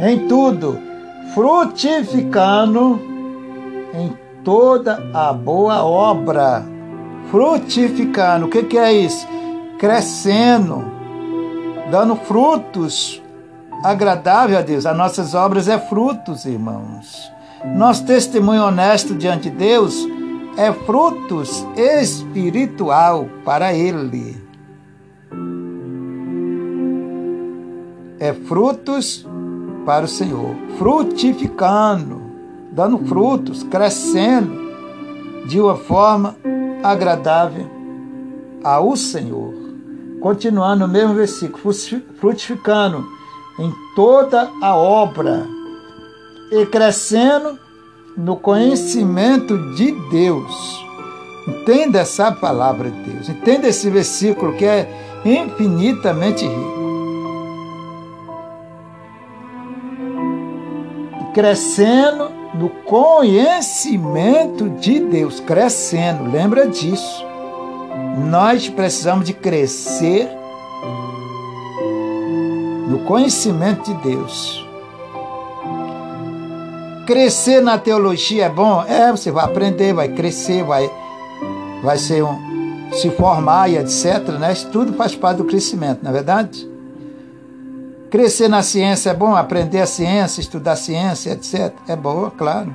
Em 0.00 0.26
tudo, 0.26 0.78
frutificando 1.32 3.00
em 3.94 4.12
toda 4.42 5.02
a 5.14 5.32
boa 5.32 5.84
obra. 5.84 6.64
Frutificando, 7.30 8.46
o 8.46 8.48
que, 8.48 8.64
que 8.64 8.76
é 8.76 8.92
isso? 8.92 9.26
Crescendo, 9.78 10.84
dando 11.90 12.16
frutos 12.16 13.22
agradável 13.82 14.58
a 14.58 14.62
Deus. 14.62 14.86
As 14.86 14.96
nossas 14.96 15.34
obras 15.34 15.68
é 15.68 15.78
frutos, 15.78 16.44
irmãos. 16.44 17.30
Nosso 17.64 18.04
testemunho 18.04 18.64
honesto 18.64 19.14
diante 19.14 19.50
de 19.50 19.56
Deus 19.56 19.94
é 20.56 20.72
frutos 20.72 21.66
espiritual 21.76 23.28
para 23.44 23.72
Ele. 23.74 24.36
É 28.18 28.32
frutos 28.32 29.26
para 29.84 30.04
o 30.04 30.08
Senhor, 30.08 30.54
frutificando, 30.78 32.22
dando 32.70 32.98
frutos, 32.98 33.62
crescendo 33.64 34.60
de 35.46 35.60
uma 35.60 35.76
forma 35.76 36.36
agradável 36.82 37.66
ao 38.62 38.96
Senhor. 38.96 39.52
Continuando 40.20 40.86
no 40.86 40.92
mesmo 40.92 41.14
versículo, 41.14 41.74
frutificando 42.20 43.04
em 43.58 43.72
toda 43.96 44.48
a 44.60 44.76
obra 44.76 45.46
e 46.52 46.64
crescendo 46.66 47.58
no 48.16 48.36
conhecimento 48.36 49.56
de 49.74 49.92
Deus. 50.10 50.84
Entenda 51.46 52.00
essa 52.00 52.30
palavra 52.30 52.90
de 52.90 53.10
Deus, 53.10 53.28
entenda 53.28 53.66
esse 53.68 53.90
versículo 53.90 54.52
que 54.54 54.64
é 54.64 54.88
infinitamente 55.24 56.46
rico. 56.46 56.82
Crescendo 61.34 62.30
no 62.54 62.68
conhecimento 62.84 64.68
de 64.68 65.00
Deus, 65.00 65.40
crescendo, 65.40 66.30
lembra 66.30 66.68
disso. 66.68 67.24
Nós 68.28 68.68
precisamos 68.68 69.26
de 69.26 69.32
crescer 69.32 70.28
no 72.86 73.00
conhecimento 73.00 73.84
de 73.84 73.94
Deus. 74.02 74.61
Crescer 77.06 77.60
na 77.60 77.78
teologia 77.78 78.46
é 78.46 78.48
bom? 78.48 78.84
É, 78.84 79.10
você 79.10 79.30
vai 79.30 79.44
aprender, 79.44 79.92
vai 79.92 80.08
crescer, 80.08 80.62
vai, 80.62 80.88
vai 81.82 81.98
ser 81.98 82.22
um, 82.22 82.90
se 82.92 83.10
formar 83.10 83.68
e 83.68 83.76
etc. 83.76 84.28
Né? 84.38 84.52
Isso 84.52 84.68
tudo 84.70 84.92
faz 84.92 85.14
parte 85.14 85.38
do 85.38 85.44
crescimento, 85.44 86.00
não 86.02 86.10
é 86.10 86.14
verdade? 86.14 86.70
Crescer 88.08 88.48
na 88.48 88.62
ciência 88.62 89.10
é 89.10 89.14
bom, 89.14 89.34
aprender 89.34 89.80
a 89.80 89.86
ciência, 89.86 90.40
estudar 90.40 90.72
a 90.72 90.76
ciência, 90.76 91.32
etc. 91.32 91.72
É 91.88 91.96
bom, 91.96 92.30
claro. 92.30 92.72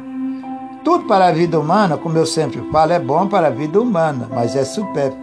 Tudo 0.84 1.06
para 1.06 1.28
a 1.28 1.32
vida 1.32 1.60
humana, 1.60 1.96
como 1.96 2.18
eu 2.18 2.26
sempre 2.26 2.62
falo, 2.72 2.92
é 2.92 3.00
bom 3.00 3.28
para 3.28 3.48
a 3.48 3.52
vida 3.52 3.80
humana, 3.80 4.28
mas 4.30 4.56
é 4.56 4.66
supérfluo. 4.66 5.22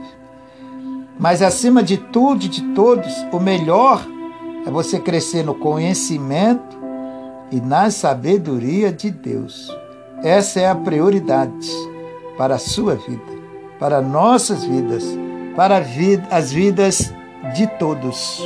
Mas 1.19 1.43
acima 1.43 1.83
de 1.83 1.97
tudo 1.97 2.49
de 2.49 2.63
todos, 2.75 3.13
o 3.33 3.39
melhor 3.39 4.05
é 4.67 4.71
você 4.71 4.99
crescer 4.99 5.45
no 5.45 5.55
conhecimento 5.55 6.84
e 7.55 7.61
na 7.61 7.89
sabedoria 7.89 8.91
de 8.91 9.13
Deus. 9.13 9.73
Essa 10.25 10.59
é 10.59 10.69
a 10.69 10.75
prioridade 10.75 11.71
para 12.37 12.57
a 12.57 12.59
sua 12.59 12.97
vida, 12.97 13.33
para 13.79 14.03
nossas 14.03 14.65
vidas, 14.65 15.05
para 15.55 15.79
as 16.33 16.53
vidas 16.53 17.15
de 17.55 17.69
todos. 17.79 18.43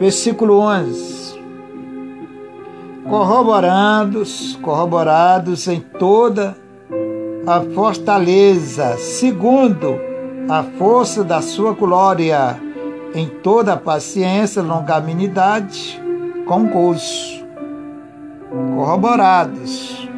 Versículo 0.00 0.58
11. 0.58 1.36
Corroborados, 3.08 4.58
corroborados 4.60 5.68
em 5.68 5.78
toda 5.80 6.56
a 7.46 7.60
fortaleza, 7.76 8.96
segundo 8.98 10.00
a 10.48 10.64
força 10.76 11.22
da 11.22 11.40
sua 11.40 11.74
glória, 11.74 12.60
em 13.14 13.28
toda 13.28 13.74
a 13.74 13.76
paciência, 13.76 14.60
longanimidade, 14.62 16.02
com 16.44 16.66
gozo 16.66 17.45
corroborados. 18.76 20.08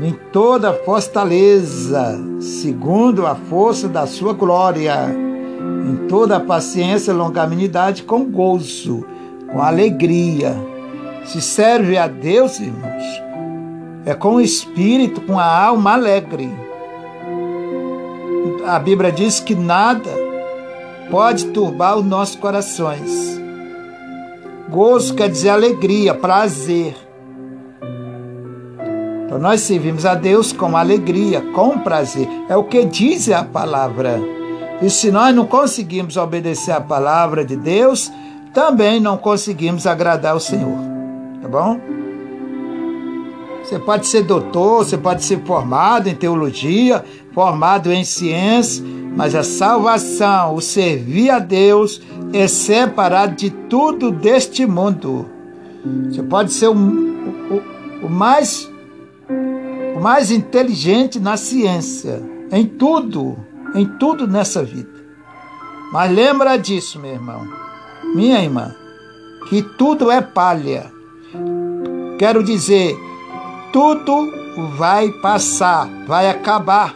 Em 0.00 0.12
toda 0.32 0.72
fortaleza, 0.72 2.18
segundo 2.40 3.26
a 3.26 3.34
força 3.34 3.86
da 3.86 4.06
sua 4.06 4.32
glória, 4.32 4.94
em 5.86 6.06
toda 6.08 6.40
paciência 6.40 7.10
e 7.10 7.14
longanimidade, 7.14 8.02
com 8.02 8.24
gozo, 8.24 9.04
com 9.52 9.60
alegria. 9.60 10.56
Se 11.26 11.40
serve 11.42 11.98
a 11.98 12.06
Deus, 12.06 12.58
irmãos, 12.60 13.04
é 14.06 14.14
com 14.14 14.36
o 14.36 14.40
espírito, 14.40 15.20
com 15.20 15.38
a 15.38 15.44
alma 15.44 15.92
alegre. 15.92 16.50
A 18.66 18.78
Bíblia 18.78 19.12
diz 19.12 19.38
que 19.38 19.54
nada 19.54 20.10
pode 21.10 21.46
turbar 21.46 21.98
os 21.98 22.04
nossos 22.04 22.36
corações. 22.36 23.29
Gozo 24.70 25.14
quer 25.14 25.28
dizer 25.28 25.48
alegria, 25.48 26.14
prazer. 26.14 26.96
Então 29.26 29.38
nós 29.38 29.60
servimos 29.62 30.06
a 30.06 30.14
Deus 30.14 30.52
com 30.52 30.76
alegria, 30.76 31.40
com 31.52 31.78
prazer. 31.78 32.28
É 32.48 32.56
o 32.56 32.64
que 32.64 32.84
diz 32.84 33.28
a 33.30 33.42
palavra. 33.42 34.20
E 34.80 34.88
se 34.88 35.10
nós 35.10 35.34
não 35.34 35.44
conseguimos 35.44 36.16
obedecer 36.16 36.72
a 36.72 36.80
palavra 36.80 37.44
de 37.44 37.56
Deus, 37.56 38.10
também 38.54 39.00
não 39.00 39.16
conseguimos 39.16 39.86
agradar 39.86 40.36
o 40.36 40.40
Senhor. 40.40 40.78
Tá 41.42 41.48
bom? 41.48 41.80
Você 43.62 43.78
pode 43.78 44.06
ser 44.06 44.22
doutor, 44.22 44.84
você 44.84 44.96
pode 44.96 45.22
ser 45.24 45.40
formado 45.44 46.08
em 46.08 46.14
teologia, 46.14 47.04
formado 47.32 47.92
em 47.92 48.04
ciência, 48.04 48.84
mas 49.16 49.34
a 49.34 49.42
salvação, 49.42 50.54
o 50.54 50.60
servir 50.60 51.30
a 51.30 51.38
Deus, 51.38 52.00
é 52.32 52.46
separado 52.46 53.34
de 53.34 53.50
tudo 53.50 54.10
deste 54.10 54.66
mundo. 54.66 55.26
Você 56.08 56.22
pode 56.22 56.52
ser 56.52 56.68
o, 56.68 56.74
o, 56.74 58.06
o, 58.06 58.10
mais 58.10 58.70
o 59.96 60.00
mais 60.00 60.30
inteligente 60.30 61.18
na 61.18 61.36
ciência, 61.36 62.22
em 62.50 62.66
tudo, 62.66 63.36
em 63.74 63.86
tudo 63.98 64.26
nessa 64.26 64.62
vida. 64.62 65.00
Mas 65.92 66.10
lembra 66.12 66.56
disso, 66.56 66.98
meu 66.98 67.12
irmão, 67.12 67.46
minha 68.14 68.42
irmã, 68.42 68.74
que 69.48 69.62
tudo 69.62 70.10
é 70.10 70.20
palha. 70.20 70.90
Quero 72.18 72.44
dizer, 72.44 72.96
tudo 73.72 74.30
vai 74.76 75.10
passar, 75.20 75.88
vai 76.06 76.28
acabar. 76.28 76.94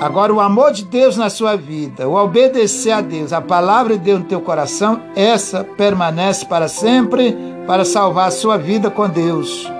Agora, 0.00 0.32
o 0.32 0.40
amor 0.40 0.72
de 0.72 0.84
Deus 0.84 1.16
na 1.16 1.28
sua 1.28 1.56
vida, 1.56 2.08
o 2.08 2.14
obedecer 2.14 2.92
a 2.92 3.00
Deus, 3.00 3.32
a 3.32 3.40
palavra 3.40 3.98
de 3.98 4.04
Deus 4.04 4.20
no 4.20 4.26
teu 4.26 4.40
coração, 4.40 5.00
essa 5.16 5.64
permanece 5.64 6.46
para 6.46 6.68
sempre 6.68 7.36
para 7.66 7.84
salvar 7.84 8.28
a 8.28 8.30
sua 8.30 8.56
vida 8.56 8.90
com 8.90 9.08
Deus 9.08 9.70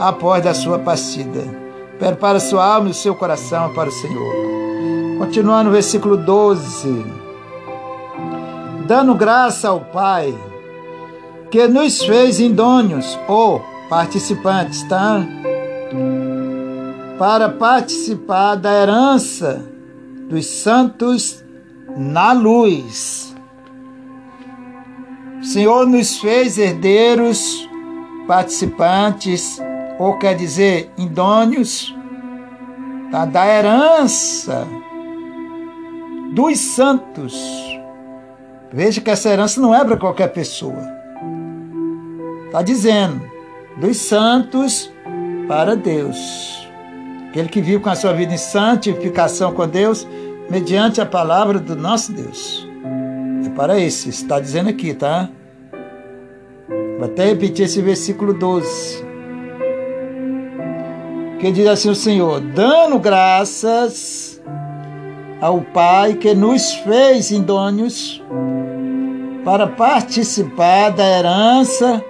após 0.00 0.44
a 0.46 0.52
sua 0.52 0.80
partida. 0.80 1.42
Prepara 1.96 2.40
sua 2.40 2.64
alma 2.64 2.88
e 2.88 2.90
o 2.90 2.94
seu 2.94 3.14
coração 3.14 3.72
para 3.72 3.88
o 3.88 3.92
Senhor. 3.92 4.34
Continuando 5.18 5.64
no 5.64 5.70
versículo 5.70 6.16
12. 6.16 7.06
Dando 8.86 9.14
graça 9.14 9.68
ao 9.68 9.80
Pai, 9.80 10.36
que 11.50 11.68
nos 11.68 12.02
fez 12.02 12.40
indônios 12.40 13.18
ou 13.28 13.62
participantes, 13.88 14.82
tá? 14.84 15.24
para 17.18 17.48
participar 17.48 18.54
da 18.54 18.72
herança 18.72 19.67
dos 20.28 20.46
santos 20.46 21.44
na 21.96 22.32
luz. 22.32 23.34
O 25.40 25.44
Senhor 25.44 25.86
nos 25.86 26.18
fez 26.18 26.58
herdeiros, 26.58 27.68
participantes 28.26 29.60
ou 29.98 30.18
quer 30.18 30.34
dizer 30.34 30.90
indônios, 30.98 31.94
da 33.32 33.46
herança 33.46 34.66
dos 36.32 36.58
santos. 36.58 37.34
Veja 38.70 39.00
que 39.00 39.10
essa 39.10 39.30
herança 39.30 39.60
não 39.60 39.74
é 39.74 39.82
para 39.84 39.96
qualquer 39.96 40.28
pessoa. 40.28 40.82
Está 42.46 42.62
dizendo, 42.62 43.22
dos 43.78 43.96
santos 43.96 44.92
para 45.46 45.74
Deus. 45.74 46.67
Aquele 47.28 47.48
que 47.48 47.60
vive 47.60 47.80
com 47.80 47.90
a 47.90 47.94
sua 47.94 48.12
vida 48.12 48.34
em 48.34 48.38
santificação 48.38 49.52
com 49.52 49.66
Deus, 49.68 50.06
mediante 50.50 51.00
a 51.00 51.06
palavra 51.06 51.58
do 51.58 51.76
nosso 51.76 52.12
Deus. 52.12 52.66
É 53.44 53.50
para 53.50 53.78
esse, 53.78 54.08
está 54.08 54.40
dizendo 54.40 54.70
aqui, 54.70 54.94
tá? 54.94 55.28
Vou 56.98 57.04
até 57.04 57.26
repetir 57.26 57.66
esse 57.66 57.80
versículo 57.82 58.32
12. 58.32 59.06
Que 61.38 61.52
diz 61.52 61.66
assim 61.66 61.90
o 61.90 61.94
Senhor: 61.94 62.40
dando 62.40 62.98
graças 62.98 64.42
ao 65.40 65.60
Pai 65.60 66.14
que 66.14 66.34
nos 66.34 66.74
fez 66.74 67.30
idôneos 67.30 68.22
para 69.44 69.66
participar 69.68 70.90
da 70.90 71.06
herança 71.06 72.02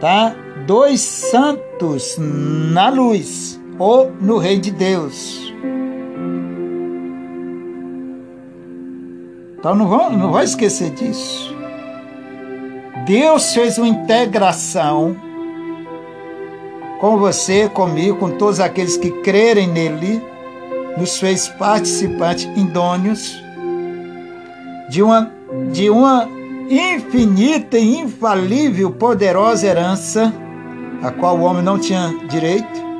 tá? 0.00 0.34
Dos 0.70 1.00
santos 1.00 2.16
na 2.16 2.90
luz 2.90 3.60
ou 3.76 4.12
no 4.20 4.38
reino 4.38 4.62
de 4.62 4.70
Deus. 4.70 5.52
Então 9.58 9.74
não 9.74 9.88
vão, 9.88 10.16
não 10.16 10.30
vai 10.30 10.44
esquecer 10.44 10.90
disso. 10.90 11.52
Deus 13.04 13.52
fez 13.52 13.78
uma 13.78 13.88
integração 13.88 15.16
com 17.00 17.18
você, 17.18 17.68
comigo, 17.68 18.18
com 18.18 18.30
todos 18.38 18.60
aqueles 18.60 18.96
que 18.96 19.10
crerem 19.22 19.66
nele, 19.66 20.22
nos 20.96 21.18
fez 21.18 21.48
participantes 21.48 22.44
idôneos 22.56 23.42
de 24.88 25.02
uma, 25.02 25.32
de 25.72 25.90
uma 25.90 26.28
infinita 26.70 27.76
e 27.76 27.98
infalível, 27.98 28.92
poderosa 28.92 29.66
herança, 29.66 30.32
a 31.02 31.10
qual 31.10 31.38
o 31.38 31.42
homem 31.42 31.62
não 31.62 31.78
tinha 31.78 32.14
direito. 32.28 32.90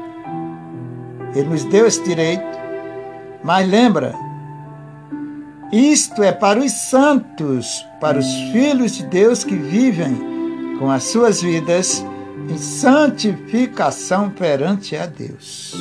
Ele 1.34 1.48
nos 1.48 1.64
deu 1.64 1.86
esse 1.86 2.02
direito. 2.02 2.58
Mas 3.42 3.68
lembra, 3.68 4.14
isto 5.72 6.22
é 6.22 6.32
para 6.32 6.58
os 6.58 6.72
santos, 6.72 7.86
para 8.00 8.18
os 8.18 8.26
filhos 8.52 8.92
de 8.92 9.04
Deus 9.04 9.44
que 9.44 9.54
vivem 9.54 10.76
com 10.78 10.90
as 10.90 11.04
suas 11.04 11.40
vidas 11.40 12.04
em 12.48 12.58
santificação 12.58 14.30
perante 14.30 14.96
a 14.96 15.06
Deus. 15.06 15.74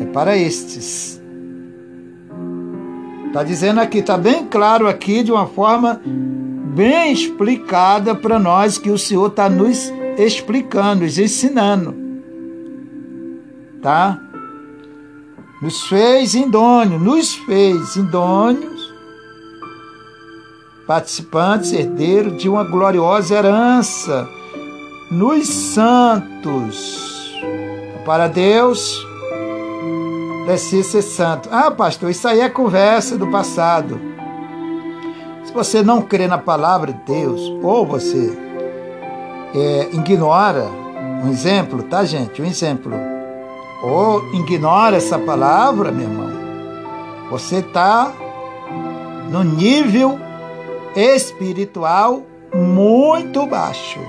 É 0.00 0.06
para 0.06 0.36
estes. 0.36 1.22
Está 3.26 3.42
dizendo 3.42 3.80
aqui, 3.80 3.98
está 3.98 4.16
bem 4.16 4.46
claro 4.46 4.88
aqui, 4.88 5.22
de 5.22 5.32
uma 5.32 5.46
forma 5.46 6.00
bem 6.04 7.12
explicada 7.12 8.14
para 8.14 8.38
nós, 8.38 8.78
que 8.78 8.90
o 8.90 8.98
Senhor 8.98 9.28
está 9.28 9.48
nos 9.48 9.92
explicando, 10.18 11.04
ensinando. 11.04 11.94
Tá? 13.82 14.18
Nos 15.60 15.82
fez 15.86 16.34
indônios, 16.34 17.00
nos 17.00 17.34
fez 17.34 17.96
indônios, 17.96 18.92
participantes, 20.86 21.72
herdeiros 21.72 22.40
de 22.40 22.48
uma 22.48 22.64
gloriosa 22.64 23.34
herança, 23.34 24.28
nos 25.10 25.48
santos. 25.48 27.02
Para 28.04 28.28
Deus, 28.28 29.06
precisa 30.44 30.90
ser 30.90 31.02
santo. 31.02 31.48
Ah, 31.50 31.70
pastor, 31.70 32.10
isso 32.10 32.28
aí 32.28 32.40
é 32.40 32.48
conversa 32.48 33.16
do 33.16 33.28
passado. 33.28 33.98
Se 35.44 35.52
você 35.52 35.82
não 35.82 36.02
crê 36.02 36.26
na 36.26 36.36
palavra 36.36 36.92
de 36.92 37.00
Deus, 37.00 37.40
ou 37.62 37.86
você 37.86 38.43
é, 39.54 39.88
ignora, 39.92 40.66
um 41.24 41.30
exemplo, 41.30 41.82
tá, 41.84 42.04
gente? 42.04 42.42
Um 42.42 42.44
exemplo 42.44 42.92
ou 43.84 44.34
ignora 44.34 44.96
essa 44.96 45.18
palavra, 45.18 45.92
meu 45.92 46.08
irmão, 46.08 46.32
você 47.30 47.56
está 47.56 48.10
no 49.30 49.44
nível 49.44 50.18
espiritual 50.96 52.22
muito 52.54 53.44
baixo. 53.46 54.00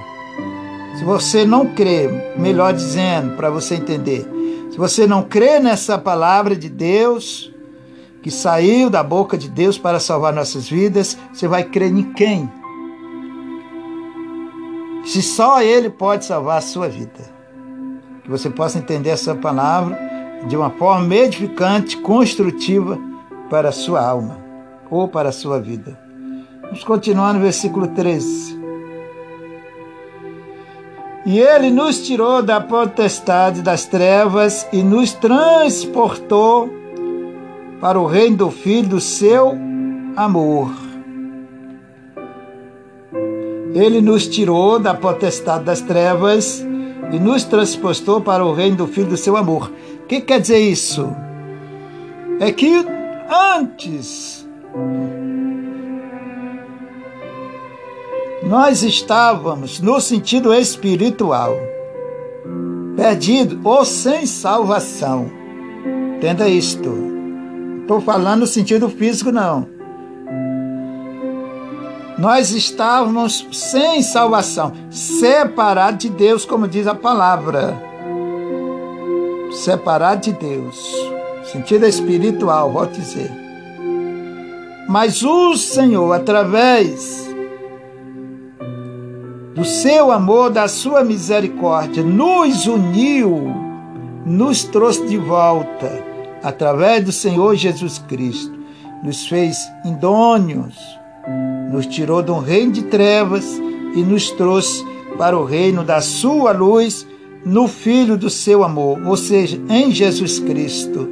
Se 0.98 1.04
você 1.04 1.46
não 1.46 1.66
crê, 1.66 2.08
melhor 2.38 2.72
dizendo, 2.72 3.36
para 3.36 3.50
você 3.50 3.76
entender, 3.76 4.26
se 4.72 4.78
você 4.78 5.06
não 5.06 5.24
crê 5.24 5.60
nessa 5.60 5.98
palavra 5.98 6.56
de 6.56 6.70
Deus, 6.70 7.52
que 8.22 8.32
saiu 8.32 8.90
da 8.90 9.04
boca 9.04 9.38
de 9.38 9.50
Deus 9.50 9.78
para 9.78 10.00
salvar 10.00 10.32
nossas 10.32 10.70
vidas, 10.70 11.18
você 11.34 11.50
vai 11.50 11.66
crer 11.66 11.92
em 11.92 12.14
quem? 12.14 12.50
Se 15.06 15.22
só 15.22 15.62
Ele 15.62 15.90
pode 15.90 16.26
salvar 16.26 16.58
a 16.58 16.62
sua 16.62 16.90
vida 16.90 17.36
que 18.26 18.30
você 18.30 18.50
possa 18.50 18.80
entender 18.80 19.12
essa 19.12 19.36
palavra 19.36 19.98
de 20.48 20.58
uma 20.58 20.72
forma 20.72 21.14
edificante, 21.16 21.96
construtiva 21.98 22.98
para 23.50 23.70
a 23.70 23.72
sua 23.72 24.06
alma 24.06 24.38
ou 24.90 25.08
para 25.08 25.30
a 25.30 25.32
sua 25.32 25.62
vida. 25.62 25.98
Vamos 26.64 26.84
continuar 26.84 27.34
no 27.34 27.40
versículo 27.40 27.88
13. 27.88 28.60
E 31.28 31.40
ele 31.40 31.70
nos 31.70 32.06
tirou 32.06 32.42
da 32.42 32.60
potestade 32.60 33.62
das 33.62 33.86
trevas 33.86 34.68
e 34.74 34.82
nos 34.82 35.14
transportou 35.14 36.70
para 37.80 38.00
o 38.00 38.06
reino 38.06 38.38
do 38.38 38.52
Filho 38.52 38.90
do 38.90 39.00
seu 39.00 39.56
amor. 40.16 40.85
Ele 43.76 44.00
nos 44.00 44.26
tirou 44.26 44.80
da 44.80 44.94
potestade 44.94 45.66
das 45.66 45.82
trevas 45.82 46.66
e 47.12 47.20
nos 47.20 47.44
transportou 47.44 48.22
para 48.22 48.46
o 48.46 48.54
reino 48.54 48.78
do 48.78 48.88
Filho 48.88 49.10
do 49.10 49.18
seu 49.18 49.36
amor. 49.36 49.70
O 50.02 50.08
que 50.08 50.22
quer 50.22 50.40
dizer 50.40 50.60
isso? 50.60 51.14
É 52.40 52.54
que 52.54 52.86
antes 53.54 54.48
nós 58.44 58.82
estávamos 58.82 59.82
no 59.82 60.00
sentido 60.00 60.54
espiritual, 60.54 61.54
perdido 62.96 63.60
ou 63.62 63.84
sem 63.84 64.26
salvação. 64.26 65.30
Entenda 66.16 66.48
isto. 66.48 66.94
Estou 67.82 68.00
falando 68.00 68.40
no 68.40 68.48
sentido 68.48 68.88
físico, 68.88 69.34
não 69.34 69.75
nós 72.18 72.52
estávamos 72.52 73.46
sem 73.52 74.02
salvação, 74.02 74.72
separados 74.90 76.00
de 76.00 76.10
Deus, 76.10 76.46
como 76.46 76.68
diz 76.68 76.88
a 76.88 76.96
palavra. 76.96 77.78
Separados 79.52 80.26
de 80.28 80.34
Deus. 80.34 80.96
Sentido 81.52 81.86
espiritual, 81.86 82.72
vou 82.72 82.86
dizer. 82.86 83.32
Mas 84.88 85.24
o 85.24 85.56
Senhor, 85.56 86.14
através 86.14 87.28
do 89.54 89.66
seu 89.66 90.12
amor, 90.12 90.52
da 90.52 90.68
sua 90.68 91.04
misericórdia, 91.04 92.04
nos 92.04 92.66
uniu, 92.66 93.54
nos 94.26 94.64
trouxe 94.64 95.06
de 95.06 95.18
volta, 95.18 96.04
através 96.44 97.04
do 97.04 97.12
Senhor 97.12 97.56
Jesus 97.56 98.00
Cristo, 98.08 98.56
nos 99.04 99.28
fez 99.28 99.58
indônios 99.84 100.76
nos 101.72 101.86
tirou 101.86 102.24
um 102.32 102.40
reino 102.40 102.72
de 102.72 102.84
trevas 102.84 103.46
e 103.96 104.02
nos 104.02 104.32
trouxe 104.32 104.86
para 105.18 105.38
o 105.38 105.46
reino 105.46 105.84
da 105.84 106.02
sua 106.02 106.52
luz 106.52 107.08
no 107.46 107.68
Filho 107.68 108.18
do 108.18 108.30
seu 108.30 108.64
amor, 108.64 109.00
ou 109.06 109.16
seja, 109.16 109.60
em 109.70 109.92
Jesus 109.92 110.40
Cristo. 110.40 111.08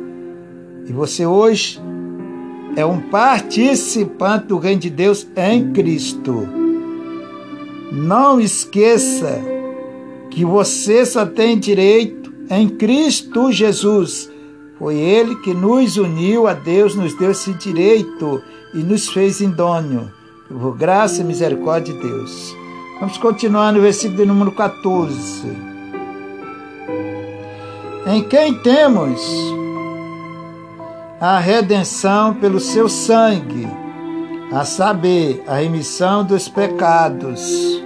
E 0.88 0.92
você 0.92 1.26
hoje 1.26 1.80
é 2.76 2.86
um 2.86 3.00
participante 3.00 4.48
do 4.48 4.58
reino 4.58 4.82
de 4.82 4.90
Deus 4.90 5.28
em 5.36 5.72
Cristo. 5.72 6.48
Não 7.92 8.40
esqueça 8.40 9.40
que 10.32 10.44
você 10.44 11.06
só 11.06 11.26
tem 11.26 11.58
direito 11.60 12.34
em 12.50 12.68
Cristo 12.68 13.52
Jesus. 13.52 14.33
Foi 14.84 14.98
Ele 14.98 15.38
que 15.38 15.54
nos 15.54 15.96
uniu 15.96 16.46
a 16.46 16.52
Deus, 16.52 16.94
nos 16.94 17.14
deu 17.14 17.32
esse 17.32 17.54
direito 17.54 18.44
e 18.74 18.80
nos 18.80 19.08
fez 19.08 19.40
indônio 19.40 20.12
por 20.50 20.76
graça 20.76 21.22
e 21.22 21.24
misericórdia 21.24 21.94
de 21.94 22.02
Deus. 22.02 22.54
Vamos 23.00 23.18
continuar 23.18 23.72
no 23.72 23.80
versículo 23.80 24.26
número 24.26 24.52
14. 24.52 25.48
Em 28.08 28.24
quem 28.24 28.56
temos 28.56 29.22
a 31.18 31.40
redenção 31.40 32.34
pelo 32.34 32.60
seu 32.60 32.90
sangue, 32.90 33.66
a 34.52 34.66
saber, 34.66 35.42
a 35.48 35.60
remissão 35.60 36.26
dos 36.26 36.50
pecados. 36.50 37.82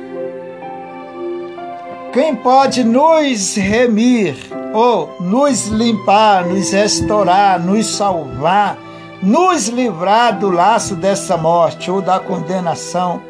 Quem 2.17 2.35
pode 2.35 2.83
nos 2.83 3.55
remir, 3.55 4.35
ou 4.73 5.07
nos 5.19 5.67
limpar, 5.67 6.47
nos 6.47 6.71
restaurar, 6.71 7.63
nos 7.63 7.85
salvar, 7.85 8.75
nos 9.21 9.67
livrar 9.67 10.39
do 10.39 10.49
laço 10.49 10.95
dessa 10.95 11.37
morte 11.37 11.91
ou 11.91 12.01
da 12.01 12.19
condenação 12.19 13.21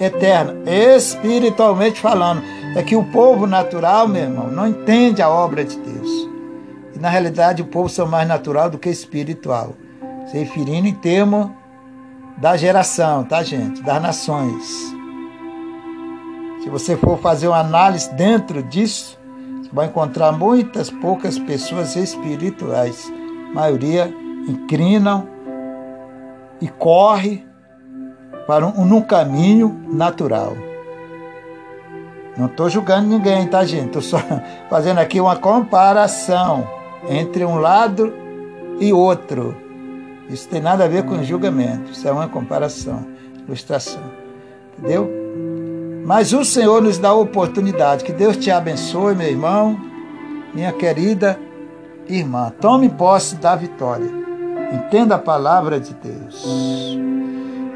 eterna, 0.00 0.52
espiritualmente 0.66 2.00
falando. 2.00 2.42
É 2.74 2.82
que 2.82 2.96
o 2.96 3.04
povo 3.04 3.46
natural, 3.46 4.08
meu 4.08 4.22
irmão, 4.22 4.48
não 4.48 4.66
entende 4.66 5.22
a 5.22 5.30
obra 5.30 5.64
de 5.64 5.78
Deus. 5.78 6.28
E 6.96 6.98
na 6.98 7.08
realidade 7.08 7.62
o 7.62 7.66
povo 7.66 7.88
são 7.88 8.08
mais 8.08 8.26
natural 8.26 8.68
do 8.68 8.78
que 8.78 8.88
espiritual. 8.88 9.74
Se 10.26 10.36
referindo 10.36 10.88
em 10.88 10.94
termo 10.94 11.56
da 12.36 12.56
geração, 12.56 13.22
tá, 13.22 13.44
gente? 13.44 13.80
Das 13.80 14.02
nações. 14.02 14.97
Se 16.68 16.70
você 16.70 16.96
for 16.98 17.18
fazer 17.18 17.48
uma 17.48 17.60
análise 17.60 18.12
dentro 18.12 18.62
disso, 18.62 19.18
você 19.62 19.70
vai 19.72 19.86
encontrar 19.86 20.32
muitas 20.32 20.90
poucas 20.90 21.38
pessoas 21.38 21.96
espirituais. 21.96 23.10
A 23.50 23.54
maioria 23.54 24.14
inclinam 24.46 25.26
e 26.60 26.68
corre 26.68 27.42
para 28.46 28.66
um, 28.66 29.00
caminho 29.00 29.82
natural. 29.90 30.54
Não 32.36 32.44
estou 32.44 32.68
julgando 32.68 33.08
ninguém, 33.08 33.46
tá, 33.46 33.64
gente? 33.64 33.86
Estou 33.86 34.02
só 34.02 34.18
fazendo 34.68 34.98
aqui 34.98 35.18
uma 35.22 35.36
comparação 35.36 36.68
entre 37.08 37.46
um 37.46 37.56
lado 37.56 38.12
e 38.78 38.92
outro. 38.92 39.56
Isso 40.28 40.46
tem 40.46 40.60
nada 40.60 40.84
a 40.84 40.88
ver 40.88 41.06
com 41.06 41.22
julgamento. 41.22 41.92
Isso 41.92 42.06
é 42.06 42.12
uma 42.12 42.28
comparação, 42.28 43.06
ilustração. 43.46 44.02
Entendeu? 44.76 45.17
Mas 46.08 46.32
o 46.32 46.42
Senhor 46.42 46.80
nos 46.80 46.96
dá 46.96 47.10
a 47.10 47.14
oportunidade. 47.14 48.02
Que 48.02 48.14
Deus 48.14 48.38
te 48.38 48.50
abençoe, 48.50 49.14
meu 49.14 49.28
irmão, 49.28 49.78
minha 50.54 50.72
querida 50.72 51.38
irmã. 52.08 52.50
Tome 52.58 52.88
posse 52.88 53.36
da 53.36 53.54
vitória. 53.54 54.08
Entenda 54.72 55.16
a 55.16 55.18
palavra 55.18 55.78
de 55.78 55.92
Deus. 55.92 56.46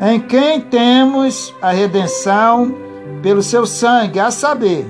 Em 0.01 0.19
quem 0.19 0.63
temos 0.63 1.55
a 1.61 1.73
redenção 1.73 2.75
pelo 3.23 3.43
seu 3.43 3.67
sangue, 3.67 4.19
a 4.19 4.31
saber, 4.31 4.87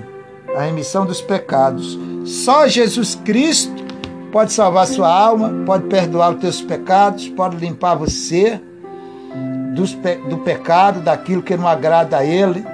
a 0.56 0.62
remissão 0.62 1.04
dos 1.04 1.20
pecados. 1.20 1.98
Só 2.24 2.68
Jesus 2.68 3.16
Cristo 3.24 3.74
pode 4.30 4.52
salvar 4.52 4.86
sua 4.86 5.12
alma, 5.12 5.64
pode 5.66 5.88
perdoar 5.88 6.34
os 6.34 6.40
teus 6.40 6.62
pecados, 6.62 7.28
pode 7.30 7.56
limpar 7.56 7.96
você 7.96 8.60
do 10.30 10.38
pecado, 10.38 11.00
daquilo 11.00 11.42
que 11.42 11.56
não 11.56 11.66
agrada 11.66 12.18
a 12.18 12.24
Ele 12.24 12.64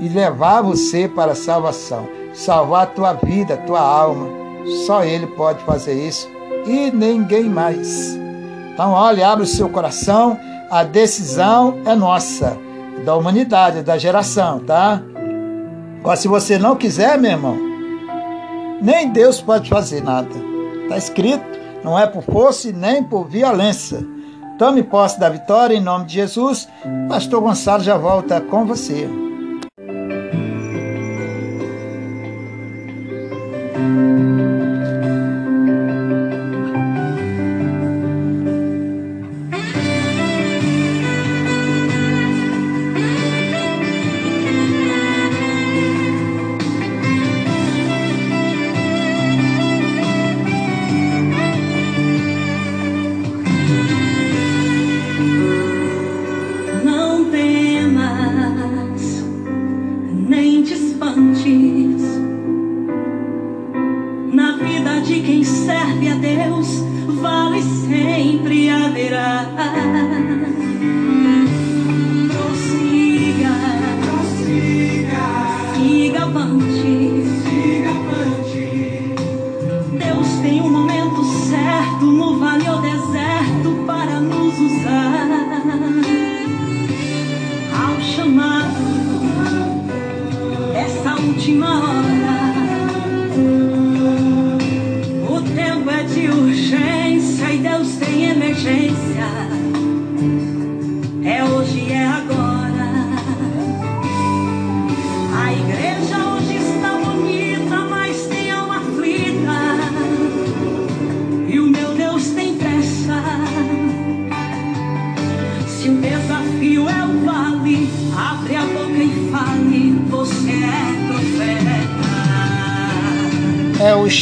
e 0.00 0.08
levar 0.08 0.62
você 0.62 1.08
para 1.08 1.32
a 1.32 1.36
salvação, 1.36 2.08
salvar 2.34 2.82
a 2.82 2.86
tua 2.86 3.12
vida, 3.14 3.54
a 3.54 3.58
tua 3.58 3.80
alma. 3.80 4.28
Só 4.86 5.04
Ele 5.04 5.26
pode 5.26 5.62
fazer 5.64 5.94
isso 5.94 6.28
e 6.66 6.90
ninguém 6.90 7.44
mais. 7.44 8.18
Então, 8.72 8.92
olhe, 8.92 9.22
abre 9.22 9.44
o 9.44 9.46
seu 9.46 9.68
coração, 9.68 10.38
a 10.70 10.82
decisão 10.82 11.80
é 11.86 11.94
nossa, 11.94 12.58
da 13.04 13.14
humanidade, 13.14 13.82
da 13.82 13.96
geração, 13.96 14.58
tá? 14.60 15.00
Agora, 16.00 16.16
se 16.16 16.28
você 16.28 16.58
não 16.58 16.76
quiser, 16.76 17.18
meu 17.18 17.30
irmão, 17.30 17.56
nem 18.82 19.10
Deus 19.10 19.40
pode 19.40 19.68
fazer 19.70 20.02
nada. 20.02 20.28
Está 20.82 20.98
escrito, 20.98 21.44
não 21.82 21.98
é 21.98 22.06
por 22.06 22.22
força 22.22 22.68
e 22.68 22.72
nem 22.72 23.02
por 23.02 23.26
violência. 23.26 24.04
Tome 24.58 24.82
posse 24.82 25.20
da 25.20 25.28
vitória 25.28 25.74
em 25.74 25.80
nome 25.80 26.06
de 26.06 26.14
Jesus. 26.14 26.68
Pastor 27.08 27.42
Gonçalo 27.42 27.82
já 27.82 27.96
volta 27.96 28.40
com 28.40 28.64
você. 28.64 29.08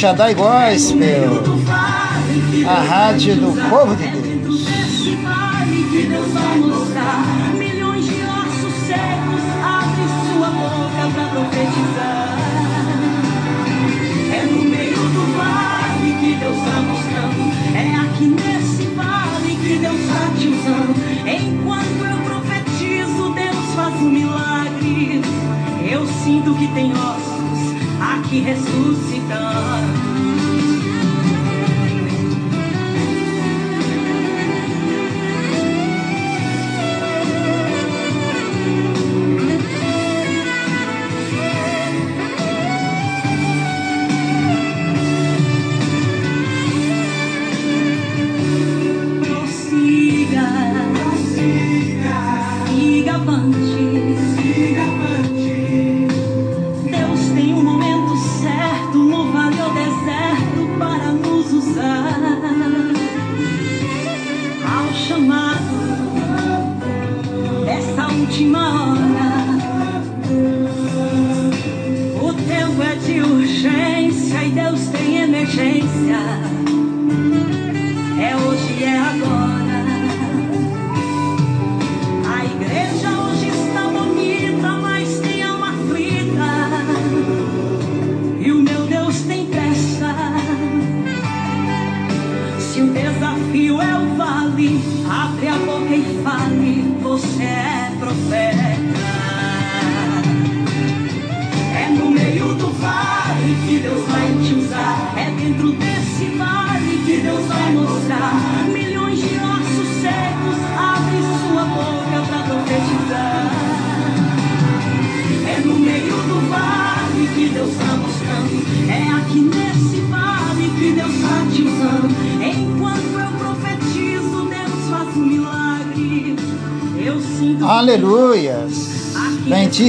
Shaddai 0.04 0.34
Do 0.34 1.56
vale 1.64 2.42
que 2.50 2.62
a 2.66 2.74
rádio 2.74 3.36
do 3.36 3.70
povo 3.70 3.96
de. 3.96 4.06
Deus. 4.06 4.68
É 14.30 14.44
no 14.44 14.64
meio 14.64 14.94
do 14.94 15.24
vale 15.38 16.10
que 16.20 16.34
Deus 16.38 16.58
está 16.58 16.82
mostrando. 16.82 17.42
É 17.74 17.96
aqui 17.96 18.26
nesse 18.26 18.84
vale 18.88 19.56
que 19.56 19.78
Deus 19.78 20.00
está 20.00 20.28
te 20.38 20.48
usando. 20.48 20.94
Enquanto 21.26 22.04
eu 22.04 22.18
profetizo, 22.28 23.32
Deus 23.32 23.74
faz 23.74 23.94
um 24.02 24.10
milagre. 24.10 25.22
Eu 25.90 26.06
sinto 26.06 26.54
que 26.56 26.68
tem 26.74 26.92
ossos 26.92 27.34
aqui 28.04 28.40
ressuscitando. 28.40 29.93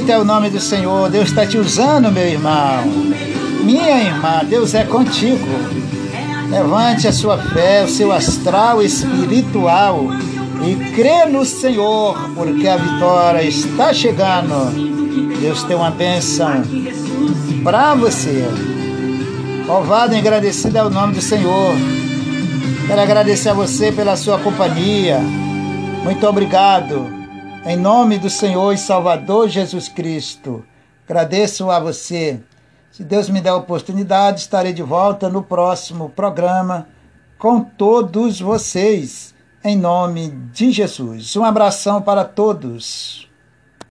Bendito 0.05 0.19
é 0.19 0.21
o 0.21 0.23
nome 0.23 0.51
do 0.51 0.59
Senhor. 0.59 1.09
Deus 1.09 1.29
está 1.29 1.47
te 1.47 1.57
usando, 1.57 2.11
meu 2.11 2.27
irmão. 2.27 2.83
Minha 3.63 4.03
irmã, 4.03 4.41
Deus 4.47 4.75
é 4.75 4.83
contigo. 4.83 5.47
Levante 6.47 7.07
a 7.07 7.11
sua 7.11 7.39
fé, 7.39 7.83
o 7.83 7.89
seu 7.89 8.11
astral 8.11 8.83
espiritual 8.83 10.05
e 10.63 10.93
crê 10.93 11.25
no 11.25 11.43
Senhor, 11.43 12.15
porque 12.35 12.67
a 12.67 12.77
vitória 12.77 13.41
está 13.41 13.91
chegando. 13.91 14.69
Deus 15.41 15.63
tem 15.63 15.75
uma 15.75 15.89
bênção 15.89 16.61
para 17.63 17.95
você. 17.95 18.45
Louvado 19.65 20.13
e 20.13 20.19
agradecido 20.19 20.77
é 20.77 20.83
o 20.83 20.89
nome 20.91 21.15
do 21.15 21.21
Senhor. 21.21 21.73
Quero 22.85 23.01
agradecer 23.01 23.49
a 23.49 23.53
você 23.55 23.91
pela 23.91 24.15
sua 24.15 24.37
companhia. 24.37 25.17
Muito 26.03 26.27
obrigado. 26.27 27.24
Em 27.68 27.76
nome 27.76 28.20
do 28.20 28.30
Senhor 28.30 28.74
e 28.74 28.78
Salvador 28.78 29.49
Jesus 29.49 29.89
Cristo. 29.89 30.63
Agradeço 31.03 31.72
a 31.72 31.80
você. 31.80 32.39
Se 32.91 33.03
Deus 33.03 33.28
me 33.28 33.41
der 33.41 33.49
a 33.49 33.55
oportunidade, 33.55 34.41
estarei 34.41 34.72
de 34.72 34.84
volta 34.84 35.30
no 35.30 35.41
próximo 35.41 36.07
programa 36.07 36.88
com 37.39 37.61
todos 37.61 38.39
vocês, 38.39 39.34
em 39.63 39.76
nome 39.76 40.30
de 40.53 40.72
Jesus. 40.72 41.36
Um 41.36 41.43
abração 41.43 42.03
para 42.03 42.24
todos. 42.24 43.28